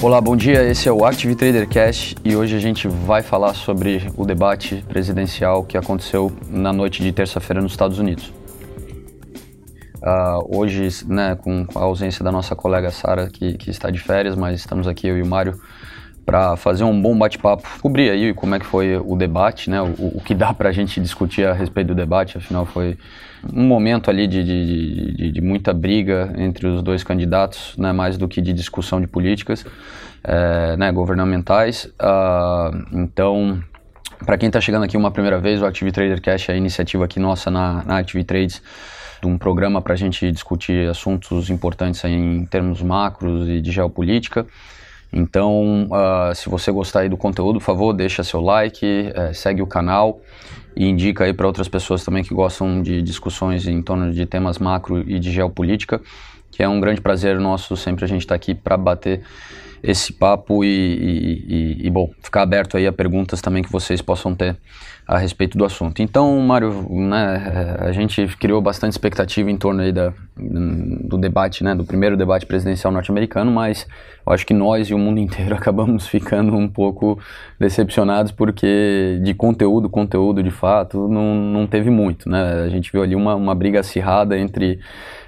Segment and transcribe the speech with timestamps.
[0.00, 0.62] Olá, bom dia.
[0.62, 4.84] Esse é o Active Trader Cash e hoje a gente vai falar sobre o debate
[4.88, 8.32] presidencial que aconteceu na noite de terça-feira nos Estados Unidos.
[9.96, 14.36] Uh, hoje, né, com a ausência da nossa colega Sara, que, que, está de férias,
[14.36, 15.60] mas estamos aqui eu e o Mário
[16.24, 20.18] para fazer um bom bate-papo, cobrir aí como é que foi o debate, né, o,
[20.18, 22.96] o que dá para a gente discutir a respeito do debate, afinal foi
[23.52, 28.16] um momento ali de, de, de, de, muita briga entre os dois candidatos, né, mais
[28.16, 29.64] do que de discussão de políticas
[30.24, 31.84] é, né, governamentais.
[32.00, 33.62] Uh, então,
[34.24, 37.04] para quem está chegando aqui uma primeira vez, o Active Trader Cash é a iniciativa
[37.04, 38.62] aqui nossa na, na Active Trades,
[39.20, 44.46] de um programa para a gente discutir assuntos importantes em termos macros e de geopolítica.
[45.12, 49.66] Então, uh, se você gostar do conteúdo, por favor, deixa seu like, é, segue o
[49.66, 50.20] canal
[50.78, 54.58] e indica aí para outras pessoas também que gostam de discussões em torno de temas
[54.58, 56.00] macro e de geopolítica,
[56.52, 59.22] que é um grande prazer nosso sempre a gente estar tá aqui para bater
[59.82, 64.00] esse papo e, e, e, e, bom, ficar aberto aí a perguntas também que vocês
[64.00, 64.56] possam ter
[65.06, 66.00] a respeito do assunto.
[66.00, 71.74] Então, Mário, né, a gente criou bastante expectativa em torno aí da, do debate, né,
[71.74, 73.86] do primeiro debate presidencial norte-americano, mas
[74.28, 77.18] eu acho que nós e o mundo inteiro acabamos ficando um pouco
[77.58, 82.62] decepcionados porque de conteúdo, conteúdo de fato, não, não teve muito, né?
[82.64, 84.78] A gente viu ali uma, uma briga acirrada entre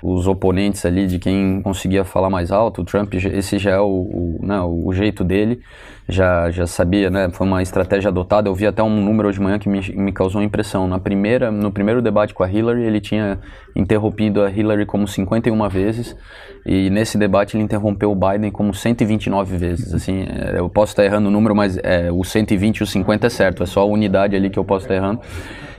[0.03, 2.83] os oponentes ali de quem conseguia falar mais alto.
[2.83, 5.61] O Trump, esse já é o, o, né, o jeito dele,
[6.09, 7.29] já, já sabia, né?
[7.31, 8.49] Foi uma estratégia adotada.
[8.49, 10.89] Eu vi até um número hoje de manhã que me, me causou impressão.
[10.89, 13.39] Na primeira, no primeiro debate com a Hillary, ele tinha
[13.75, 16.17] interrompido a Hillary como 51 vezes
[16.65, 19.95] e nesse debate ele interrompeu o Biden como 129 vezes.
[19.95, 23.27] Assim, é, eu posso estar errando o número, mas é, o 120 e o 50
[23.27, 23.63] é certo.
[23.63, 25.21] É só a unidade ali que eu posso estar errando.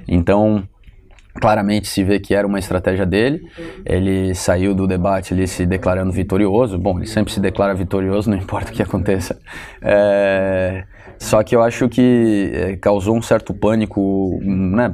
[0.08, 0.64] Então,
[1.40, 3.42] claramente se vê que era uma estratégia dele.
[3.86, 6.78] Ele saiu do debate ali se declarando vitorioso.
[6.78, 9.40] Bom, ele sempre se declara vitorioso, não importa o que aconteça.
[9.82, 10.84] É,
[11.22, 14.92] só que eu acho que é, causou um certo pânico, né,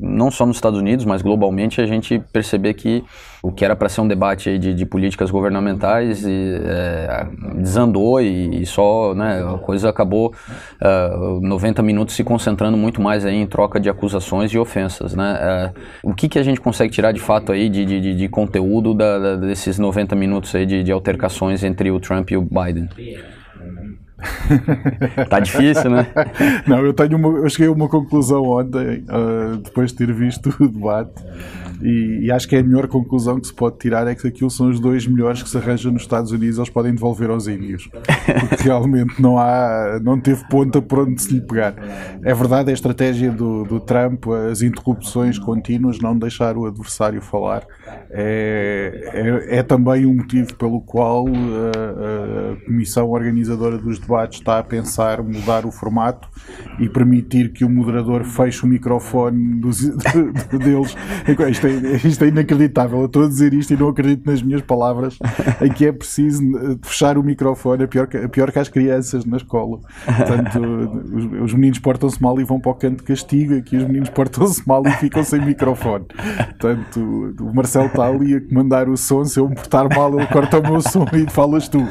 [0.00, 3.04] não só nos Estados Unidos, mas globalmente, a gente perceber que
[3.42, 7.26] o que era para ser um debate de, de, políticas governamentais e, é,
[7.56, 10.32] desandou e, e, só né, a coisa acabou
[10.80, 15.14] uh, é, 90 minutos se concentrando muito mais aí em troca de acusações e ofensas.
[15.14, 15.72] Né?
[16.02, 18.94] Uh, o que, que a gente consegue tirar de fato aí de, de, de conteúdo
[18.94, 22.88] da, da, desses 90 minutos aí de, de altercações entre o Trump e o Biden?
[25.28, 26.06] Tá difícil, né?
[26.66, 30.54] Não, eu tenho uma, eu cheguei a uma conclusão ontem, uh, depois de ter visto
[30.60, 31.22] o debate,
[31.82, 34.50] e, e, acho que é a melhor conclusão que se pode tirar é que aquilo
[34.50, 37.90] são os dois melhores que se arranjam nos Estados Unidos, eles podem devolver aos índios.
[38.48, 41.74] Porque realmente não há, não teve ponta por onde se lhe pegar.
[42.22, 47.66] É verdade, a estratégia do, do Trump, as interrupções contínuas, não deixar o adversário falar,
[48.10, 54.58] é, é, é também um motivo pelo qual a, a comissão organizadora dos debates está
[54.58, 56.28] a pensar mudar o formato
[56.78, 59.80] e permitir que o moderador feche o microfone dos,
[60.50, 60.96] deles.
[61.50, 61.70] Isto é,
[62.06, 63.00] isto é inacreditável.
[63.00, 65.18] Eu estou a dizer isto e não acredito nas minhas palavras
[65.60, 66.42] em que é preciso
[66.82, 69.80] fechar o microfone, é pior que, é pior que as crianças na escola.
[70.04, 70.60] Portanto,
[71.14, 74.10] os, os meninos portam-se mal e vão para o canto de castigo, aqui os meninos
[74.10, 76.06] portam-se mal e ficam sem microfone.
[76.58, 80.26] Portanto, o Marcelo está ali a comandar o som, se eu me portar mal, ele
[80.26, 81.86] corta o meu som e falas tu.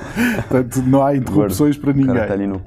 [0.49, 2.12] Portanto, não há interrupções para ninguém.
[2.21, 2.61] Ali no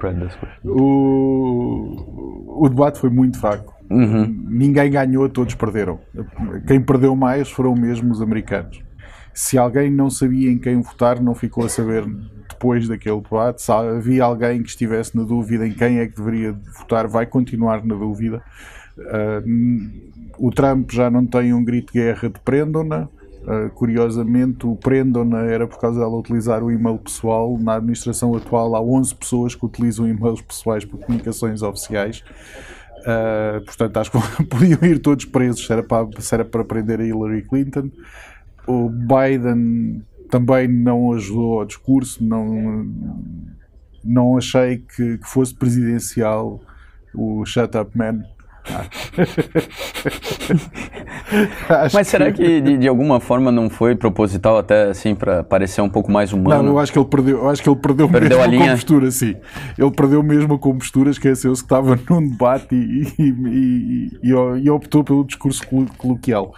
[0.63, 3.75] o, o debate foi muito fraco.
[3.89, 4.45] Uhum.
[4.49, 5.99] Ninguém ganhou, todos perderam.
[6.67, 8.81] Quem perdeu mais foram mesmo os americanos.
[9.33, 12.05] Se alguém não sabia em quem votar, não ficou a saber
[12.49, 13.61] depois daquele debate.
[13.61, 17.85] Se havia alguém que estivesse na dúvida em quem é que deveria votar, vai continuar
[17.85, 18.41] na dúvida.
[18.97, 23.07] Uh, o Trump já não tem um grito de guerra de prendam-na.
[23.47, 27.57] Uh, curiosamente, o prendam-na era por causa dela utilizar o e-mail pessoal.
[27.57, 32.25] Na administração atual, há 11 pessoas que utilizam e-mails pessoais para comunicações oficiais.
[33.03, 36.99] Uh, portanto, acho que podiam ir todos presos se era, para, se era para prender
[36.99, 37.89] a Hillary Clinton.
[38.67, 42.85] O Biden também não ajudou ao discurso, não,
[44.03, 46.59] não achei que, que fosse presidencial
[47.15, 48.23] o Shut Up Man
[51.93, 55.89] Mas será que, de, de, alguma forma não foi proposital até assim para parecer um
[55.89, 56.63] pouco mais humano?
[56.63, 58.63] Não, eu acho que ele perdeu, eu acho que ele perdeu, perdeu mesmo a, linha.
[58.63, 59.35] a compostura, sim.
[59.77, 64.29] Ele perdeu mesmo a compostura, esqueceu-se que estava num debate e, e, e,
[64.63, 65.61] e, optou pelo discurso
[65.97, 66.53] coloquial.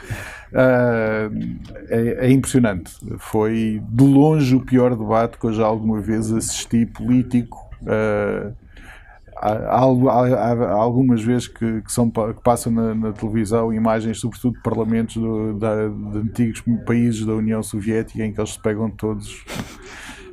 [0.51, 1.57] Uh,
[1.89, 2.91] é, é, impressionante.
[3.19, 7.69] Foi de longe o pior debate que eu já alguma vez assisti político.
[7.83, 8.53] Uh,
[9.39, 14.55] há, há, há, algumas vezes que, que, são, que passam na, na, televisão imagens, sobretudo
[14.55, 18.89] de parlamentos do, da, de antigos países da União Soviética, em que eles se pegam
[18.89, 19.45] todos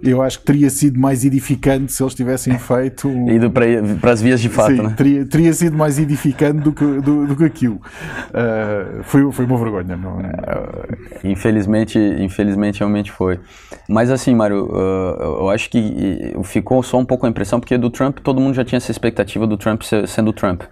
[0.03, 3.09] eu acho que teria sido mais edificante se eles tivessem feito.
[3.29, 3.67] Ido para,
[4.01, 4.95] para as vias de fato, Sim, né?
[4.97, 7.77] teria, teria sido mais edificante do que, do, do que aquilo.
[7.77, 10.33] Uh, foi, foi uma vergonha, não é?
[11.25, 13.41] Infelizmente, infelizmente realmente foi.
[13.89, 17.91] Mas assim, Mário, uh, eu acho que ficou só um pouco a impressão, porque do
[17.91, 20.63] Trump todo mundo já tinha essa expectativa do Trump sendo Trump.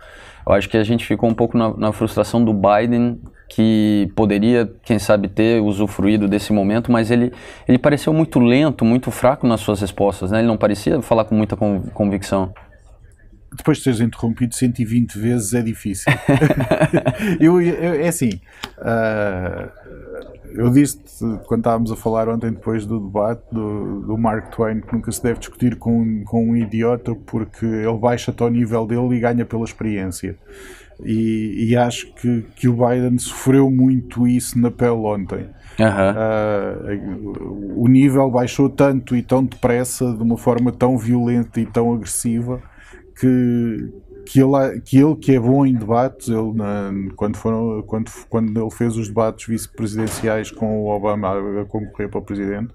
[0.46, 3.18] Eu acho que a gente ficou um pouco na, na frustração do Biden
[3.54, 7.32] que poderia, quem sabe, ter usufruído desse momento, mas ele,
[7.68, 10.40] ele pareceu muito lento, muito fraco nas suas respostas, né?
[10.40, 12.52] Ele não parecia falar com muita convicção.
[13.56, 16.12] Depois de teres interrompido 120 vezes é difícil.
[17.38, 18.40] eu, eu, é assim,
[18.78, 19.70] uh,
[20.52, 20.98] eu disse
[21.46, 25.22] quando estávamos a falar ontem depois do debate do, do Mark Twain que nunca se
[25.22, 29.62] deve discutir com, com um idiota porque ele baixa-te ao nível dele e ganha pela
[29.62, 30.36] experiência.
[31.02, 35.48] E, e, acho que, que o Biden sofreu muito isso na pele ontem.
[35.78, 36.84] Uhum.
[36.96, 41.92] Uh, o nível baixou tanto e tão depressa, de uma forma tão violenta e tão
[41.92, 42.62] agressiva,
[43.18, 43.92] que,
[44.24, 48.60] que, ele, que ele que é bom em debates, ele na, quando, foram, quando, quando
[48.60, 52.72] ele fez os debates vice-presidenciais com o Obama a concorrer para o presidente,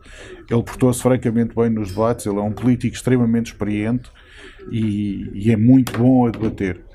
[0.50, 4.10] ele portou-se francamente bem nos debates, ele é um político extremamente experiente
[4.72, 6.89] e, e é muito bom a debater.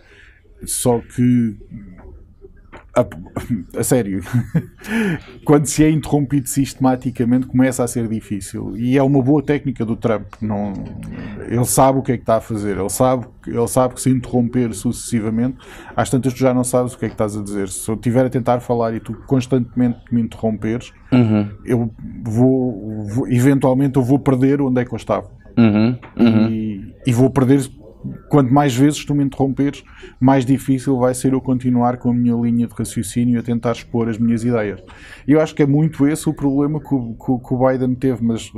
[0.70, 1.56] Só que
[2.96, 4.22] a, a, sério,
[5.44, 9.96] quando se é interrompido sistematicamente começa a ser difícil e é uma boa técnica do
[9.96, 10.26] Trump.
[10.40, 10.72] Não,
[11.48, 14.10] ele sabe o que é que está a fazer, ele sabe, ele sabe que se
[14.10, 15.58] interromper sucessivamente,
[15.96, 17.68] às tantas tu já não sabes o que é que estás a dizer.
[17.68, 21.50] Se eu estiver a tentar falar e tu constantemente me interromperes, uhum.
[21.64, 21.90] eu
[22.22, 25.28] vou, vou, eventualmente eu vou perder onde é que eu estava.
[25.56, 25.98] Uhum.
[26.16, 26.48] Uhum.
[26.48, 27.68] E, e vou perder
[28.28, 29.82] quanto mais vezes tu me interromperes,
[30.20, 34.08] mais difícil vai ser eu continuar com a minha linha de raciocínio a tentar expor
[34.08, 34.82] as minhas ideias.
[35.26, 38.24] E eu acho que é muito esse o problema que o, que o Biden teve,
[38.24, 38.50] mas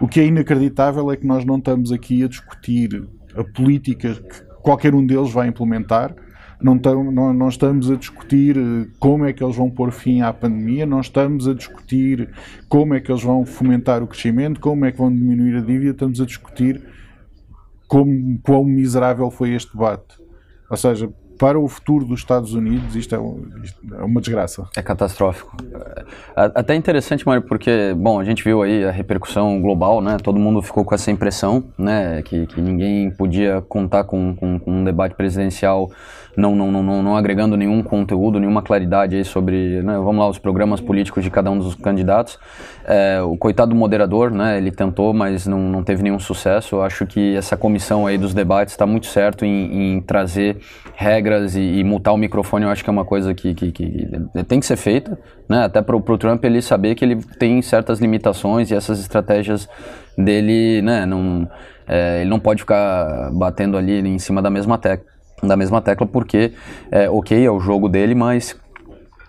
[0.00, 3.06] o que é inacreditável é que nós não estamos aqui a discutir
[3.36, 6.14] a política que qualquer um deles vai implementar.
[6.60, 10.20] Não, tam, não, não, estamos a discutir eh, como é que eles vão pôr fim
[10.20, 12.28] à pandemia, não estamos a discutir
[12.68, 15.90] como é que eles vão fomentar o crescimento, como é que vão diminuir a dívida,
[15.90, 16.80] estamos a discutir
[17.92, 20.18] como, quão miserável foi este debate.
[20.70, 24.66] Ou seja, para o futuro dos Estados Unidos, isto é, um, isto é uma desgraça.
[24.74, 25.54] É catastrófico.
[26.34, 30.16] Até interessante, Mário, porque, bom, a gente viu aí a repercussão global, né?
[30.22, 32.22] Todo mundo ficou com essa impressão, né?
[32.22, 35.90] Que, que ninguém podia contar com, com, com um debate presidencial
[36.34, 40.38] não, não, não, não, agregando nenhum conteúdo, nenhuma claridade aí sobre, né, vamos lá, os
[40.38, 42.38] programas políticos de cada um dos candidatos.
[42.84, 46.76] É, o coitado do moderador, né, ele tentou, mas não, não teve nenhum sucesso.
[46.76, 50.56] Eu acho que essa comissão aí dos debates está muito certo em, em trazer
[50.94, 52.64] regras e, e, multar o microfone.
[52.64, 54.08] Eu acho que é uma coisa que, que, que
[54.48, 58.00] tem que ser feita, né, até para o Trump ele saber que ele tem certas
[58.00, 59.68] limitações e essas estratégias
[60.16, 61.46] dele, né, não,
[61.86, 65.12] é, ele não pode ficar batendo ali em cima da mesma tecla
[65.42, 66.52] da mesma tecla, porque,
[66.90, 68.56] é, ok, é o jogo dele, mas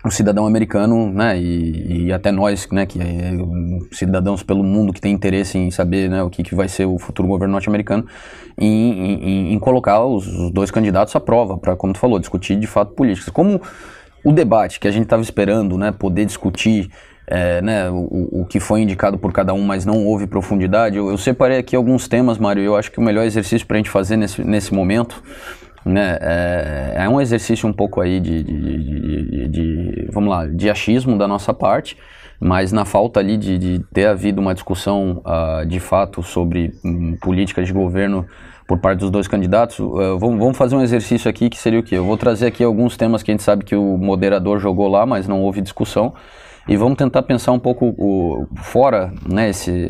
[0.06, 3.32] o cidadão americano, né, e, e, até nós, né, que é,
[3.92, 7.00] cidadãos pelo mundo que tem interesse em saber, né, o que, que vai ser o
[7.00, 8.06] futuro governo norte-americano,
[8.58, 12.58] em, em, em, colocar os, os, dois candidatos à prova, para, como tu falou, discutir
[12.58, 13.30] de fato políticas.
[13.30, 13.62] Como
[14.24, 16.92] o debate que a gente estava esperando, né, poder discutir
[17.26, 21.10] é, né, o, o, que foi indicado por cada um, mas não houve profundidade, eu,
[21.10, 23.90] eu separei aqui alguns temas, Mário, eu acho que o melhor exercício para a gente
[23.90, 25.24] fazer nesse, nesse momento
[25.86, 26.18] né?
[26.22, 31.18] É, é um exercício um pouco aí de, de, de, de, vamos lá, de achismo
[31.18, 31.98] da nossa parte,
[32.40, 37.16] mas na falta ali de, de ter havido uma discussão uh, de fato sobre um,
[37.18, 38.26] política de governo
[38.68, 41.84] por parte dos dois candidatos, uh, vamos, vamos, fazer um exercício aqui que seria o
[41.84, 41.96] quê?
[41.96, 45.06] Eu vou trazer aqui alguns temas que a gente sabe que o moderador jogou lá,
[45.06, 46.14] mas não houve discussão,
[46.68, 49.90] e vamos tentar pensar um pouco o, fora né, esse,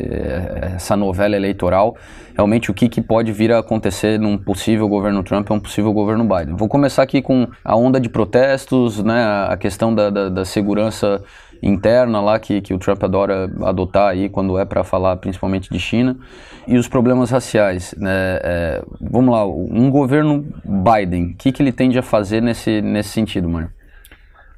[0.74, 1.96] essa novela eleitoral,
[2.34, 5.92] realmente o que, que pode vir a acontecer num possível governo Trump ou um possível
[5.92, 6.56] governo Biden.
[6.56, 11.22] Vou começar aqui com a onda de protestos, né, a questão da, da, da segurança
[11.62, 15.78] interna lá que, que o Trump adora adotar aí quando é para falar principalmente de
[15.78, 16.18] China
[16.66, 17.94] e os problemas raciais.
[17.96, 18.10] Né?
[18.42, 23.10] É, vamos lá, um governo Biden, o que, que ele tende a fazer nesse, nesse
[23.10, 23.70] sentido, Mário?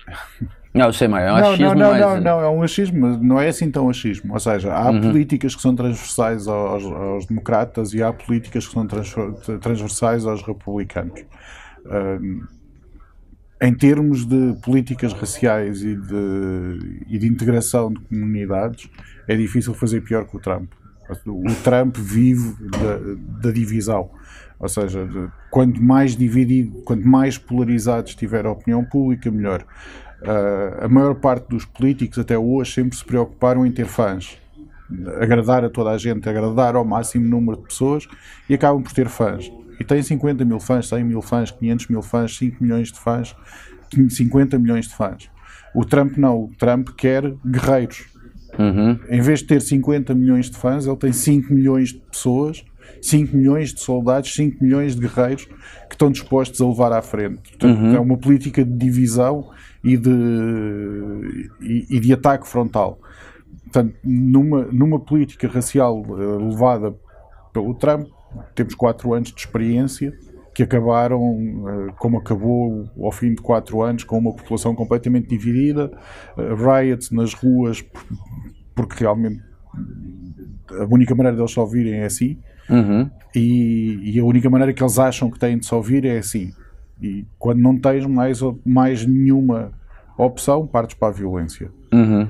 [0.76, 1.66] Não, sei, mas é um não, achismo.
[1.66, 2.00] Não, não, mas...
[2.00, 4.32] não, não, é um achismo, mas não é assim tão achismo.
[4.34, 5.00] Ou seja, há uhum.
[5.00, 8.86] políticas que são transversais aos, aos, democratas e há políticas que são
[9.60, 11.24] transversais aos republicanos.
[11.86, 12.46] Uh,
[13.62, 18.88] em termos de políticas raciais e de, e de integração de comunidades,
[19.26, 20.70] é difícil fazer pior que o Trump.
[21.26, 24.10] O Trump vive da, da divisão.
[24.58, 29.64] Ou seja, de, quanto mais dividido, quanto mais polarizado estiver a opinião pública, melhor.
[30.22, 34.38] Uh, a maior parte dos políticos até hoje sempre se preocuparam em ter fãs.
[35.20, 38.08] agradar a toda a gente, agradar ao máximo número de pessoas
[38.48, 39.50] e acabam por ter fãs.
[39.78, 43.36] E tem 50 mil fãs, 100 mil fãs, 500 mil fãs, 5 milhões de fãs,
[44.08, 45.30] 50 milhões de fãs.
[45.74, 48.06] O Trump não, o Trump quer guerreiros.
[48.58, 48.98] Uhum.
[49.10, 52.64] Em vez de ter 50 milhões de fãs, ele tem 5 milhões de pessoas,
[53.02, 57.40] 5 milhões de soldados, 5 milhões de guerreiros que estão dispostos a levar à frente.
[57.50, 57.94] Portanto, uhum.
[57.94, 59.50] é uma política de divisão
[59.86, 62.98] e de, e, e de ataque frontal.
[63.62, 66.92] Portanto, numa, numa política racial eh, levada
[67.52, 68.08] pelo Trump,
[68.54, 70.12] temos 4 anos de experiência
[70.52, 71.20] que acabaram
[71.68, 75.92] eh, como acabou ao fim de quatro anos, com uma população completamente dividida,
[76.36, 77.84] eh, riots nas ruas,
[78.74, 79.40] porque realmente
[80.80, 82.38] a única maneira deles só ouvirem é assim,
[82.68, 83.08] uhum.
[83.34, 86.52] e, e, a única maneira que eles acham que têm de só ouvir é assim.
[87.00, 89.72] E quando não tens mais, mais nenhuma
[90.16, 91.70] opção, partes para a violência.
[91.92, 92.28] Uhum.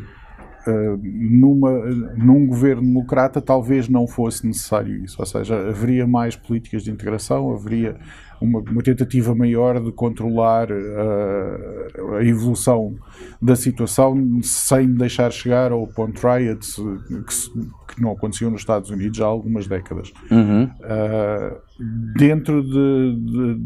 [0.66, 1.70] Uh, numa,
[2.16, 7.52] num governo democrata talvez não fosse necessário isso, ou seja, haveria mais políticas de integração,
[7.52, 7.96] haveria
[8.40, 12.94] uma, uma tentativa maior de controlar uh, a evolução
[13.40, 19.20] da situação sem deixar chegar ao ponto riots que, que, não aconteciam nos Estados Unidos
[19.20, 20.12] há algumas décadas.
[20.30, 20.64] Uhum.
[20.64, 21.56] Uh,
[22.16, 23.58] dentro de, de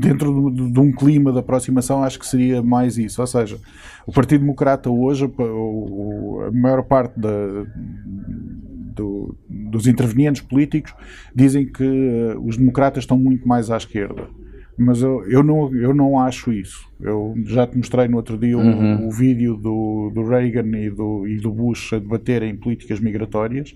[0.00, 3.20] dentro de, de, um clima de aproximação, acho que seria mais isso.
[3.20, 3.58] Ou seja,
[4.06, 7.30] o Partido Democrata hoje, a maior parte da
[8.94, 10.94] do, dos intervenientes políticos
[11.34, 14.28] dizem que uh, os democratas estão muito mais à esquerda.
[14.76, 16.88] Mas eu, eu, não, eu não acho isso.
[17.00, 19.04] Eu já te mostrei no outro dia uhum.
[19.04, 23.74] o, o, vídeo do, do Reagan e do, e do Bush a debaterem políticas migratórias.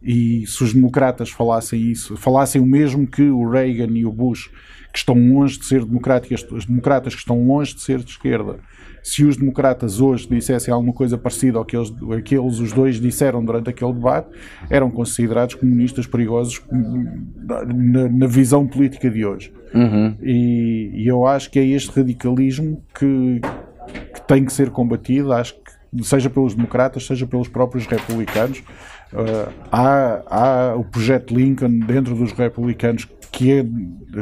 [0.00, 4.48] E se os democratas falassem isso, falassem o mesmo que o Reagan e o Bush,
[4.92, 8.60] que estão longe de ser democráticas, os democratas que estão longe de ser de esquerda,
[9.08, 13.42] se os democratas hoje dissessem alguma coisa parecida ao que eles, aqueles os dois disseram
[13.42, 14.28] durante aquele debate,
[14.68, 19.50] eram considerados comunistas perigosos na, na visão política de hoje.
[19.72, 20.14] Uhum.
[20.22, 23.40] E, e, eu acho que é este radicalismo que,
[24.14, 28.58] que tem que ser combatido, acho que seja pelos democratas, seja pelos próprios republicanos.
[29.10, 33.64] Uh, há, há o projeto Lincoln dentro dos republicanos que, é,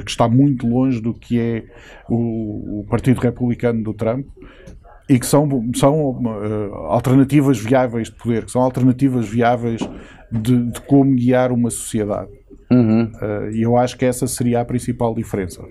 [0.02, 1.64] que está muito longe do que é
[2.08, 4.26] o, o Partido Republicano do Trump
[5.08, 9.80] e que são, são uh, alternativas viáveis de poder, que são alternativas viáveis
[10.30, 12.30] de, de como guiar uma sociedade.
[12.70, 13.12] Uhum.
[13.14, 15.62] Uh, e eu acho que essa seria a principal diferença.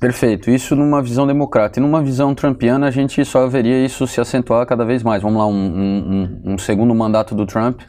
[0.00, 0.50] Perfeito.
[0.50, 1.78] Isso numa visão democrata.
[1.78, 5.22] E numa visão trumpiana, a gente só veria isso se acentuar cada vez mais.
[5.22, 7.82] Vamos lá, um, um, um segundo mandato do Trump,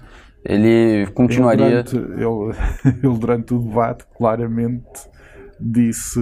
[0.44, 1.66] ele continuaria.
[1.66, 5.11] Ele durante, ele, ele durante o debate, claramente
[5.62, 6.20] disse,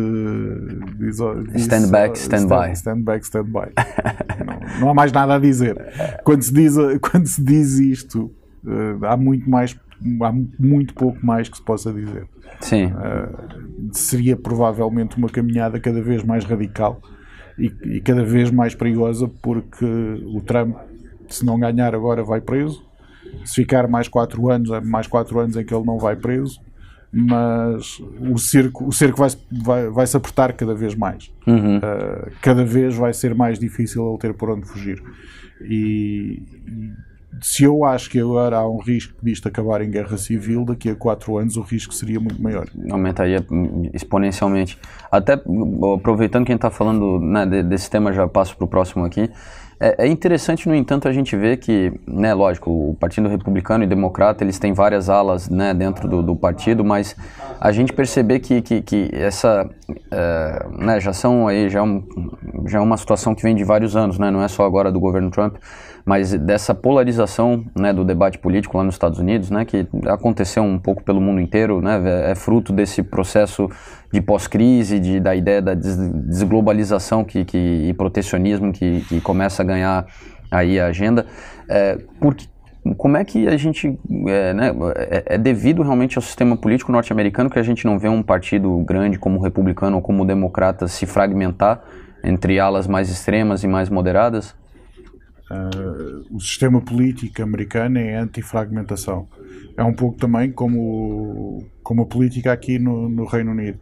[0.97, 2.75] disse, disse stand back, stand, stand by.
[2.75, 3.71] Stand back, stand by.
[4.45, 5.77] não, não, há mais nada a dizer.
[6.23, 8.31] Quando se diz, quando se diz isto,
[8.65, 9.75] uh, há muito mais,
[10.21, 12.27] há muito pouco mais que se possa dizer.
[12.59, 12.87] Sim.
[12.87, 17.01] Uh, seria provavelmente uma caminhada cada vez mais radical
[17.57, 20.75] e, e cada vez mais perigosa porque o Trump,
[21.27, 22.87] se não ganhar agora, vai preso.
[23.45, 26.59] Se ficar mais quatro anos, mais quatro anos em que ele não vai preso,
[27.11, 31.31] mas o cerco, o cerco vai, vai, vai se apertar cada vez mais.
[31.47, 31.77] Uhum.
[31.77, 35.01] Uh, cada vez vai ser mais difícil ele ter por onde fugir.
[35.61, 36.41] E,
[37.41, 40.95] se eu acho que agora há um risco disto acabar em guerra civil, daqui a
[40.95, 42.67] quatro anos o risco seria muito maior.
[42.89, 43.45] Aumentaria
[43.93, 44.77] exponencialmente.
[45.11, 45.33] Até
[45.95, 49.29] aproveitando quem está falando né, desse tema, já passo para o próximo aqui.
[49.81, 53.87] É, é, interessante, no entanto, a gente ver que, né, lógico, o Partido Republicano e
[53.87, 57.15] Democrata, eles têm várias alas né, dentro do, do partido, mas
[57.61, 59.69] a gente perceber que, que, que essa,
[60.11, 62.03] é, né, já são aí, já, é um,
[62.65, 64.99] já é uma situação que vem de vários anos, né, não é só agora do
[64.99, 65.55] governo Trump,
[66.09, 70.79] mas dessa polarização né, do debate político lá nos Estados Unidos, né, que aconteceu um
[70.79, 72.01] pouco pelo mundo inteiro, né,
[72.31, 73.69] é fruto desse processo
[74.11, 80.07] de pós-crise, da ideia da desglobalização que, que, e protecionismo que, que começa a ganhar
[80.49, 81.27] aí a agenda.
[81.69, 82.47] É, porque,
[82.97, 83.95] como é que a gente,
[84.29, 88.09] é, né, é, é, devido realmente ao sistema político norte-americano que a gente não vê
[88.09, 91.83] um partido grande como o republicano ou como o democrata se fragmentar
[92.23, 94.57] entre alas mais extremas e mais moderadas?
[95.49, 99.27] Uh, o sistema político americano é anti-fragmentação.
[99.75, 103.79] É um pouco também como, como a política aqui no, no Reino Unido.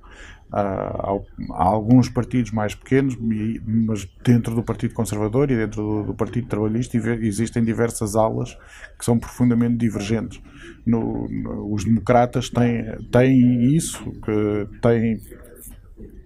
[0.49, 1.19] Uh, há,
[1.51, 6.47] há, alguns partidos mais pequenos, mas dentro do Partido Conservador e dentro do, do, Partido
[6.47, 8.57] Trabalhista existem diversas alas
[8.97, 10.41] que são profundamente divergentes.
[10.85, 15.19] No, no, os democratas têm, têm isso, que têm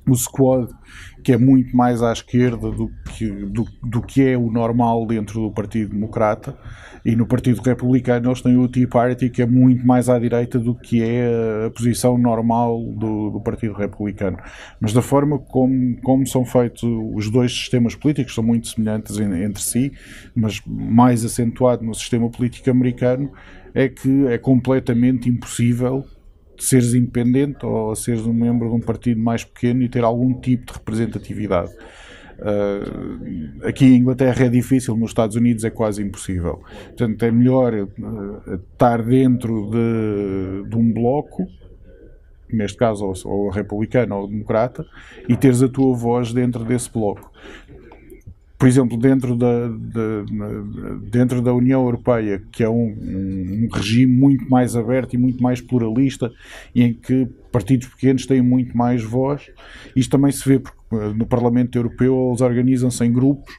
[0.07, 0.71] o Squad,
[1.23, 5.39] que é muito mais à esquerda do que, do, do que é o normal dentro
[5.41, 6.57] do Partido Democrata
[7.03, 10.59] e no Partido Republicano eles têm o Tea Party que é muito mais à direita
[10.59, 14.37] do que é a posição normal do, do Partido Republicano.
[14.79, 19.43] Mas da forma como, como são feitos os dois sistemas políticos, são muito semelhantes em,
[19.43, 19.91] entre si,
[20.35, 23.31] mas mais acentuado no sistema político americano,
[23.73, 26.05] é que é completamente impossível
[26.61, 30.67] seres independente ou seres um membro de um partido mais pequeno e ter algum tipo
[30.67, 31.71] de representatividade.
[32.39, 36.61] Uh, aqui em Inglaterra é difícil, nos Estados Unidos é quase impossível.
[36.85, 41.47] Portanto, é melhor uh, estar dentro de, de, um bloco,
[42.51, 44.85] neste caso ou, ou republicano ou democrata,
[45.27, 47.31] e teres a tua voz dentro desse bloco
[48.61, 54.47] por exemplo, dentro da, de, dentro da União Europeia, que é um, um, regime muito
[54.51, 56.31] mais aberto e muito mais pluralista,
[56.75, 59.49] e em que partidos pequenos têm muito mais voz,
[59.95, 63.51] isto também se vê porque eh, no Parlamento Europeu eles organizam-se em grupos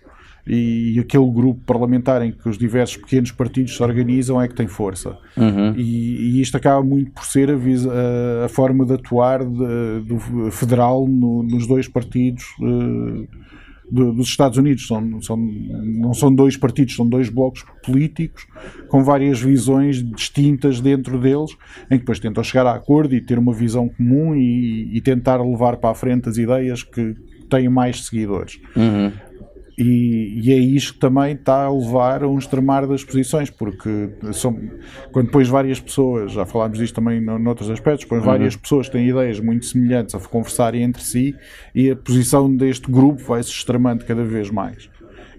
[0.46, 4.68] e aquele grupo parlamentar em que os diversos pequenos partidos se organizam é que tem
[4.68, 5.18] força.
[5.36, 5.74] Uhum.
[5.74, 10.48] E, e, isto acaba muito por ser a, a, a forma de atuar de, do
[10.52, 12.44] federal no, nos dois partidos.
[12.60, 13.26] Uh,
[13.90, 14.86] dos Estados Unidos.
[14.86, 18.46] São, são, não são dois partidos, são dois blocos políticos
[18.88, 23.38] com várias visões distintas dentro deles, em que depois tentam chegar a acordo e ter
[23.38, 27.14] uma visão comum e, e tentar levar para a frente as ideias que
[27.48, 28.58] têm mais seguidores.
[28.74, 29.12] Uhum.
[29.82, 34.10] E, e, é isto que também está a levar a um extremar das posições, porque
[34.32, 34.56] são,
[35.10, 38.26] quando depois várias pessoas, já falámos disto também noutros aspectos, depois uhum.
[38.26, 41.34] várias pessoas têm ideias muito semelhantes a conversarem entre si
[41.74, 44.88] e a posição deste grupo vai se extremando cada vez mais.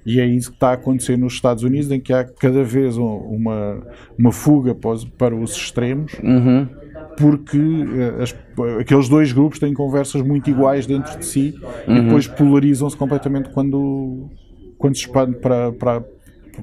[0.05, 2.97] E é isso que está a acontecer nos Estados Unidos, em que há cada vez
[2.97, 3.81] uma,
[4.19, 6.13] uma fuga para os, para os extremos.
[6.21, 6.82] Uhum
[7.17, 8.35] porque eh, as,
[8.79, 11.55] aqueles dois grupos têm conversas muito iguais dentro de si
[11.87, 11.97] uhum.
[11.97, 14.29] e depois polarizam-se completamente quando,
[14.77, 16.03] quando se expande para, para,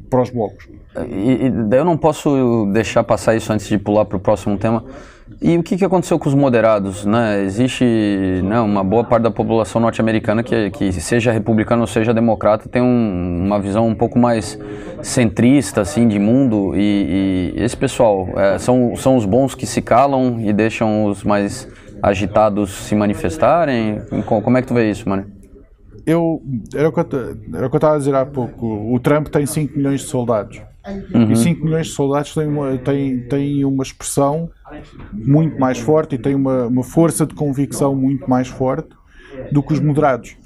[0.08, 0.68] para os blocos.
[1.08, 4.84] E, e eu não posso deixar passar isso antes de pular para o próximo tema.
[5.42, 7.06] E o que, que aconteceu com os moderados?
[7.06, 7.42] Né?
[7.44, 7.84] Existe
[8.44, 12.82] né, uma boa parte da população norte-americana que, que, seja republicano ou seja democrata, tem
[12.82, 14.58] um, uma visão um pouco mais
[15.02, 16.72] centrista assim, de mundo.
[16.76, 21.24] E, e esse pessoal é, são, são os bons que se calam e deixam os
[21.24, 21.66] mais
[22.02, 24.02] agitados se manifestarem?
[24.26, 25.24] Como é que tu vê isso, mano?
[26.06, 26.42] Eu,
[26.74, 28.66] era o que eu estava a dizer há pouco.
[28.94, 30.60] O Trump tem 5 milhões de soldados.
[31.14, 31.32] Uhum.
[31.32, 34.50] E 5 milhões de soldados têm uma, têm, têm uma expressão
[35.12, 38.88] muito mais forte e têm uma, uma força de convicção muito mais forte
[39.52, 40.36] do que os moderados.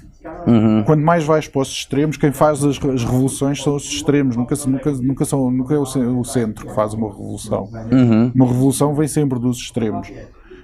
[0.47, 0.83] Uhum.
[0.83, 4.55] Quando mais vais para os extremos, quem faz as, as, revoluções são os extremos, nunca,
[4.67, 7.69] nunca, nunca, são, nunca é o, centro que faz uma revolução.
[7.91, 8.31] Uhum.
[8.33, 10.11] Uma revolução vem sempre dos extremos.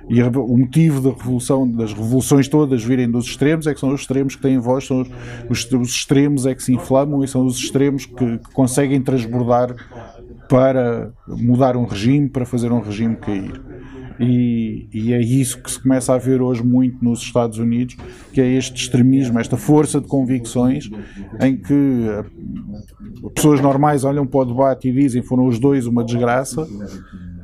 [0.10, 4.02] E o motivo da revolução, das revoluções todas virem dos extremos é que são os
[4.02, 5.10] extremos que têm voz, são os,
[5.50, 9.76] os, os extremos é que se inflamam e são os extremos que, que, conseguem transbordar
[10.50, 13.62] para mudar um regime, para fazer um regime cair.
[14.20, 17.96] E, e, é isso que se começa a ver hoje muito nos Estados Unidos,
[18.32, 20.92] que é este extremismo, esta força de convicções,
[21.40, 21.74] em que
[23.34, 26.68] pessoas normais olham para o debate e dizem foram os dois uma desgraça,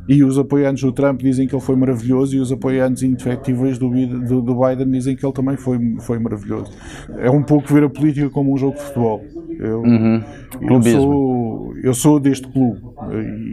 [0.07, 3.89] e os apoiantes do Trump dizem que ele foi maravilhoso e os apoiantes indefectíveis do,
[3.89, 6.71] do, do, Biden dizem que ele também foi, foi maravilhoso.
[7.17, 9.21] É um pouco ver a política como um jogo de futebol.
[9.59, 10.23] Eu, uhum.
[10.61, 12.79] eu, sou, eu sou deste clube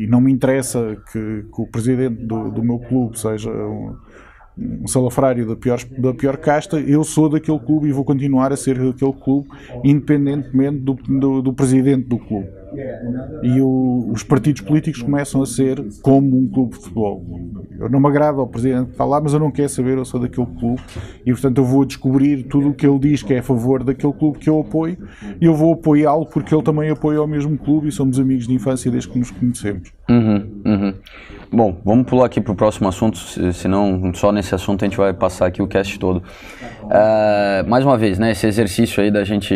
[0.00, 3.96] e não me interessa que, que o presidente do, do meu clube seja um,
[4.56, 8.56] um salafrário da pior, da pior casta, eu sou daquele clube e vou continuar a
[8.56, 9.48] ser daquele clube,
[9.82, 12.63] independentemente do, do, do presidente do clube
[13.42, 17.24] e o, os partidos políticos começam a ser como um clube de futebol.
[17.78, 20.04] Eu não me agrada ao presidente que está lá, mas eu não quero saber, eu
[20.04, 20.80] sou daquele clube
[21.24, 24.12] e portanto eu vou descobrir tudo o que ele diz que é a favor daquele
[24.12, 24.96] clube que eu apoio
[25.40, 28.54] e eu vou apoiá-lo porque ele também apoia o mesmo clube e somos amigos de
[28.54, 29.92] infância desde que nos conhecemos.
[30.08, 30.94] Uhum, uhum.
[31.52, 33.16] Bom, vamos pular aqui para o próximo assunto,
[33.52, 36.22] senão só nesse assunto a gente vai passar aqui o cast todo.
[36.84, 39.54] Uh, mais uma vez, né, esse exercício aí da gente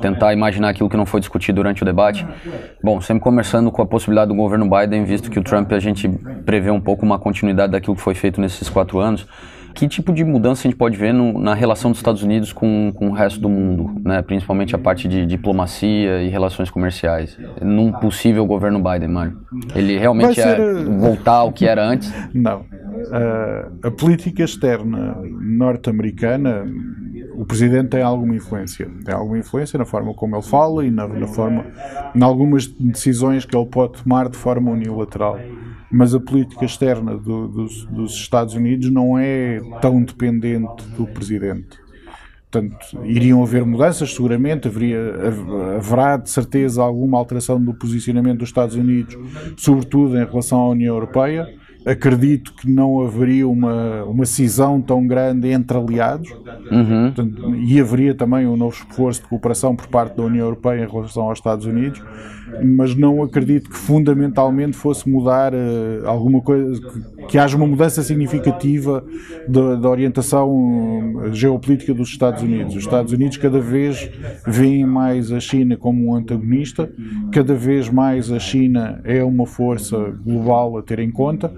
[0.00, 2.26] tentar imaginar aquilo que não foi discutido durante o debate.
[2.82, 6.08] Bom, sempre conversando com a possibilidade do governo Biden, visto que o Trump a gente
[6.44, 9.26] prevê um pouco uma continuidade daquilo que foi feito nesses quatro anos.
[9.76, 12.90] Que tipo de mudança a gente pode ver no, na relação dos Estados Unidos com,
[12.94, 14.22] com o resto do mundo, né?
[14.22, 19.38] principalmente a parte de diplomacia e relações comerciais, num possível governo Biden, Mário?
[19.74, 20.58] Ele realmente ser...
[20.58, 22.10] é voltar ao que era antes?
[22.32, 22.60] Não.
[22.60, 26.64] Uh, a política externa norte-americana,
[27.34, 28.88] o presidente tem alguma influência.
[29.04, 31.66] Tem alguma influência na forma como ele fala e na, na forma,
[32.14, 35.38] em algumas decisões que ele pode tomar de forma unilateral
[35.90, 41.78] mas a política externa do, dos, dos, Estados Unidos não é tão dependente do presidente.
[42.50, 44.98] portanto, iriam haver mudanças, seguramente, haveria,
[45.76, 49.16] haverá de certeza alguma alteração do posicionamento dos Estados Unidos,
[49.56, 51.46] sobretudo em relação à União Europeia
[51.86, 57.12] acredito que não haveria uma, uma cisão tão grande entre aliados uhum.
[57.12, 60.88] Portanto, e haveria também um novo esforço de cooperação por parte da União Europeia em
[60.88, 62.02] relação aos Estados Unidos,
[62.62, 68.02] mas não acredito que fundamentalmente fosse mudar uh, alguma coisa, que, que, haja uma mudança
[68.02, 69.04] significativa
[69.48, 72.74] da, orientação eh, geopolítica dos Estados Unidos.
[72.74, 74.10] Os Estados Unidos cada vez
[74.46, 76.90] veem mais a China como um antagonista,
[77.32, 81.52] cada vez mais a China é uma força global a ter em conta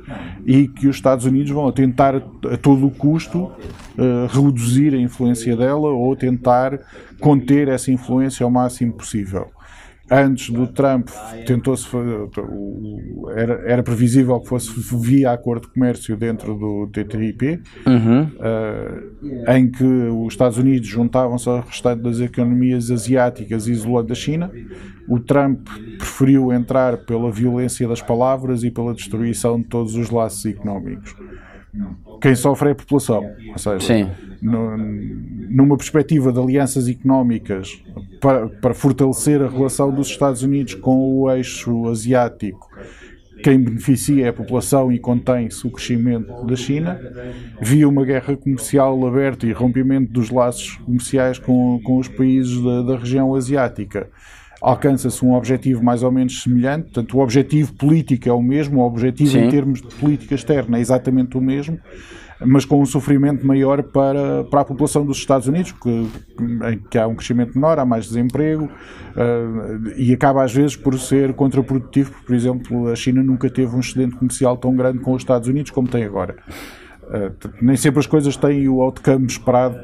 [0.47, 5.57] e que os Estados Unidos vão tentar a todo o custo uh, reduzir a influência
[5.57, 6.79] dela ou tentar
[7.21, 9.49] conter essa influência ao máximo possível.
[10.11, 11.09] Antes do Trump,
[11.47, 11.87] tentou-se
[13.35, 18.23] era, era previsível que fosse via acordo de comércio dentro do TTIP, uhum.
[18.23, 24.51] uh, em que os Estados Unidos juntavam-se ao restante das economias asiáticas isolando a China.
[25.09, 25.69] O Trump
[25.99, 31.15] preferiu entrar pela violência das palavras e pela destruição de todos os laços económicos.
[32.21, 33.23] Quem sofre é a população.
[33.53, 34.11] Ou seja, Sim.
[34.41, 37.83] No, numa perspectiva de alianças económicas
[38.21, 42.69] para, para fortalecer a relação dos Estados Unidos com o eixo asiático,
[43.43, 47.01] quem beneficia é a população e contém-se o crescimento da China,
[47.61, 52.83] via uma guerra comercial aberta e rompimento dos laços comerciais com, com os países da,
[52.83, 54.09] da região asiática
[54.61, 58.87] alcança-se um objetivo mais ou menos semelhante, portanto o objetivo político é o mesmo, o
[58.87, 59.45] objetivo Sim.
[59.45, 61.79] em termos de política externa é exatamente o mesmo,
[62.41, 66.09] mas com um sofrimento maior para, para a população dos Estados Unidos, que,
[66.91, 71.33] que há um crescimento menor, há mais desemprego uh, e acaba às vezes por ser
[71.35, 75.23] contraprodutivo, porque, por exemplo, a China nunca teve um excedente comercial tão grande com os
[75.23, 76.37] Estados Unidos como tem agora.
[77.09, 79.79] Uh, nem sempre as coisas têm o outcome esperado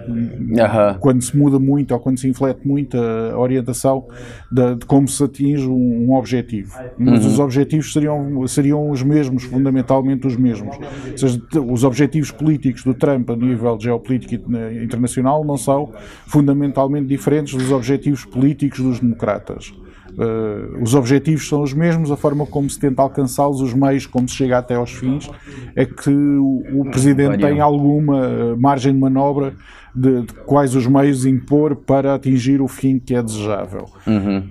[1.01, 4.07] quando se muda muito ou quando se inflete muito a orientação
[4.53, 6.79] de, de como se atinge um, um objetivo.
[6.99, 7.31] Mas uhum.
[7.31, 10.77] os objetivos seriam, seriam os mesmos, fundamentalmente os mesmos.
[10.77, 14.35] Ou seja, os objetivos políticos do Trump a nível geopolítico
[14.83, 15.93] internacional não são
[16.27, 19.73] fundamentalmente diferentes dos objetivos políticos dos democratas.
[20.17, 24.29] Uh, os objetivos são os mesmos, a forma como se tenta alcançá-los, os meios como
[24.29, 25.29] se chega até aos fins,
[25.75, 29.55] é que o, o Presidente tem alguma margem de manobra
[29.95, 33.87] de, de, quais os meios impor para atingir o fim que é desejável.
[34.07, 34.49] Uhum.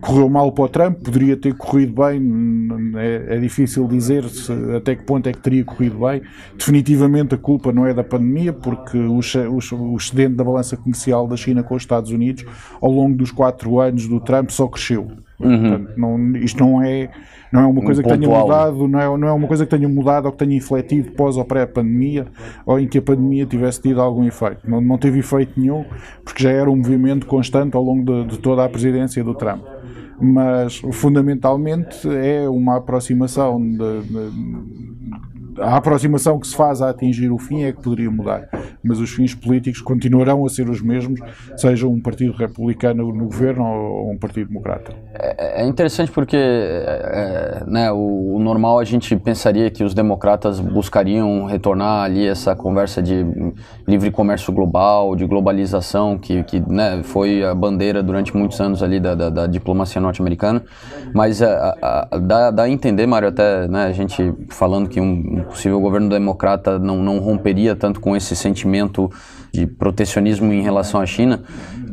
[0.00, 4.94] Correu mal para o Trump, poderia ter corrido bem, é, é, difícil dizer se, até
[4.94, 6.22] que ponto é que teria corrido bem.
[6.56, 11.26] Definitivamente a culpa não é da pandemia, porque o, o, o excedente da balança comercial
[11.26, 12.44] da China com os Estados Unidos
[12.80, 15.10] ao longo dos quatro anos do Trump só cresceu.
[15.46, 15.60] Uhum.
[15.60, 17.10] Portanto, não, isto não é
[17.52, 19.76] não é uma coisa um que tenha mudado, não é, não é uma coisa que
[19.76, 22.26] tenha mudado ou que tenha infletido pós ou pré-pandemia
[22.64, 24.60] ou em que a pandemia tivesse tido algum efeito.
[24.68, 25.84] Não, não teve efeito nenhum,
[26.24, 29.62] porque já era um movimento constante ao longo de, de toda a presidência do Trump
[30.24, 34.91] mas fundamentalmente é uma aproximação de, de,
[35.58, 38.48] a aproximação que se faz a atingir o fim é que poderia mudar,
[38.82, 41.20] mas os fins políticos continuarão a ser os mesmos,
[41.56, 44.92] seja um partido republicano no governo ou um partido democrata.
[45.14, 50.60] É, é interessante porque é, né, o, o, normal a gente pensaria que os democratas
[50.60, 53.24] buscariam retornar ali essa conversa de
[53.86, 58.98] livre comércio global, de globalização, que, que né, foi a bandeira durante muitos anos ali
[58.98, 60.62] da, da, da diplomacia norte-americana,
[61.14, 65.00] mas a, a, a, dá, dá a entender, Mário, até né, a gente falando que
[65.00, 69.10] um possível governo democrata não, não romperia tanto com esse sentimento
[69.52, 71.42] de protecionismo em relação à China,